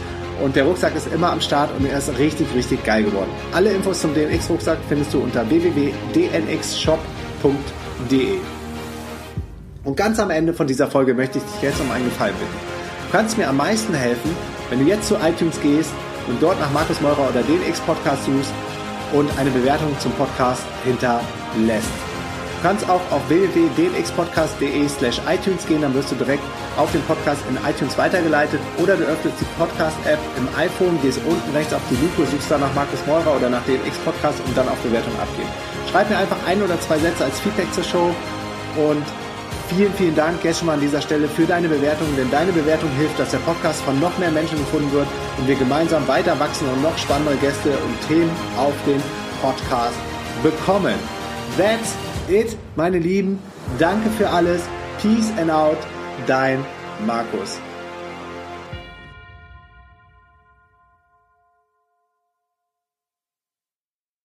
und 0.43 0.57
der 0.57 0.64
Rucksack 0.64 0.97
ist 0.97 1.07
immer 1.12 1.30
am 1.32 1.41
Start 1.41 1.70
und 1.78 1.86
er 1.86 1.99
ist 1.99 2.18
richtig, 2.18 2.49
richtig 2.55 2.84
geil 2.84 3.05
geworden. 3.05 3.30
Alle 3.53 3.72
Infos 3.72 4.01
zum 4.01 4.12
DNX-Rucksack 4.14 4.78
findest 4.88 5.14
du 5.14 5.20
unter 5.20 5.49
www.dnxshop.de. 5.49 8.38
Und 9.84 9.97
ganz 9.97 10.18
am 10.18 10.30
Ende 10.30 10.53
von 10.53 10.66
dieser 10.66 10.91
Folge 10.91 11.14
möchte 11.14 11.38
ich 11.38 11.45
dich 11.45 11.62
jetzt 11.62 11.80
um 11.80 11.91
einen 11.91 12.05
Gefallen 12.05 12.34
bitten. 12.34 12.53
Du 13.07 13.12
kannst 13.16 13.38
mir 13.38 13.49
am 13.49 13.57
meisten 13.57 13.95
helfen, 13.95 14.36
wenn 14.68 14.80
du 14.80 14.86
jetzt 14.86 15.09
zu 15.09 15.16
iTunes 15.16 15.59
gehst 15.61 15.91
und 16.28 16.43
dort 16.43 16.61
nach 16.61 16.70
Markus 16.72 17.01
Meurer 17.01 17.28
oder 17.28 17.43
den 17.43 17.62
X-Podcast 17.68 18.24
suchst 18.24 18.53
und 19.12 19.30
eine 19.38 19.51
Bewertung 19.51 19.97
zum 19.99 20.12
Podcast 20.12 20.62
hinterlässt. 20.84 22.09
Du 22.61 22.68
kannst 22.68 22.90
auch 22.90 23.00
auf 23.11 23.26
www.dnxpodcast.de 23.30 24.86
slash 24.86 25.18
iTunes 25.26 25.66
gehen, 25.66 25.80
dann 25.80 25.94
wirst 25.94 26.11
du 26.12 26.14
direkt 26.14 26.42
auf 26.76 26.92
den 26.92 27.00
Podcast 27.02 27.40
in 27.48 27.56
iTunes 27.66 27.96
weitergeleitet 27.96 28.61
oder 28.76 28.98
du 28.98 29.04
öffnest 29.04 29.40
die 29.40 29.46
Podcast-App 29.58 30.18
im 30.36 30.46
iPhone, 30.58 31.00
gehst 31.00 31.20
unten 31.24 31.56
rechts 31.56 31.72
auf 31.72 31.80
die 31.90 31.94
Lupe, 31.94 32.30
suchst 32.30 32.50
dann 32.50 32.61
nach 32.61 32.74
Markus 32.74 33.00
Meurer 33.06 33.34
oder 33.34 33.48
nach 33.48 33.64
DNX 33.64 33.96
Podcast 34.04 34.40
und 34.46 34.54
dann 34.58 34.68
auf 34.68 34.76
Bewertung 34.80 35.14
abgeben. 35.18 35.48
Schreib 35.90 36.11
mir 36.11 36.18
einfach 36.18 36.36
ein 36.46 36.61
oder 36.61 36.78
zwei 36.82 36.98
Sätze 36.98 37.24
als 37.24 37.40
Feedback 37.40 37.72
zur 37.72 37.84
Show 37.84 38.14
und 38.76 39.04
Vielen, 39.70 39.94
vielen 39.94 40.16
Dank 40.16 40.42
jetzt 40.42 40.58
schon 40.58 40.66
mal 40.66 40.72
an 40.74 40.80
dieser 40.80 41.00
Stelle 41.00 41.28
für 41.28 41.46
deine 41.46 41.68
Bewertung, 41.68 42.08
denn 42.16 42.28
deine 42.32 42.50
Bewertung 42.50 42.90
hilft, 42.98 43.16
dass 43.20 43.30
der 43.30 43.38
Podcast 43.38 43.80
von 43.82 44.00
noch 44.00 44.18
mehr 44.18 44.32
Menschen 44.32 44.58
gefunden 44.58 44.90
wird 44.90 45.06
und 45.38 45.46
wir 45.46 45.54
gemeinsam 45.54 46.08
weiter 46.08 46.38
wachsen 46.40 46.68
und 46.68 46.82
noch 46.82 46.98
spannendere 46.98 47.36
Gäste 47.36 47.70
und 47.70 48.08
Themen 48.08 48.30
auf 48.56 48.74
den 48.84 49.00
Podcast 49.40 49.94
bekommen. 50.42 50.96
That's 51.56 51.94
it, 52.30 52.56
meine 52.76 52.98
Lieben. 52.98 53.38
Danke 53.78 54.10
für 54.10 54.30
alles. 54.30 54.62
Peace 55.00 55.32
and 55.38 55.50
out. 55.50 55.78
Dein 56.26 56.64
Markus. 57.06 57.58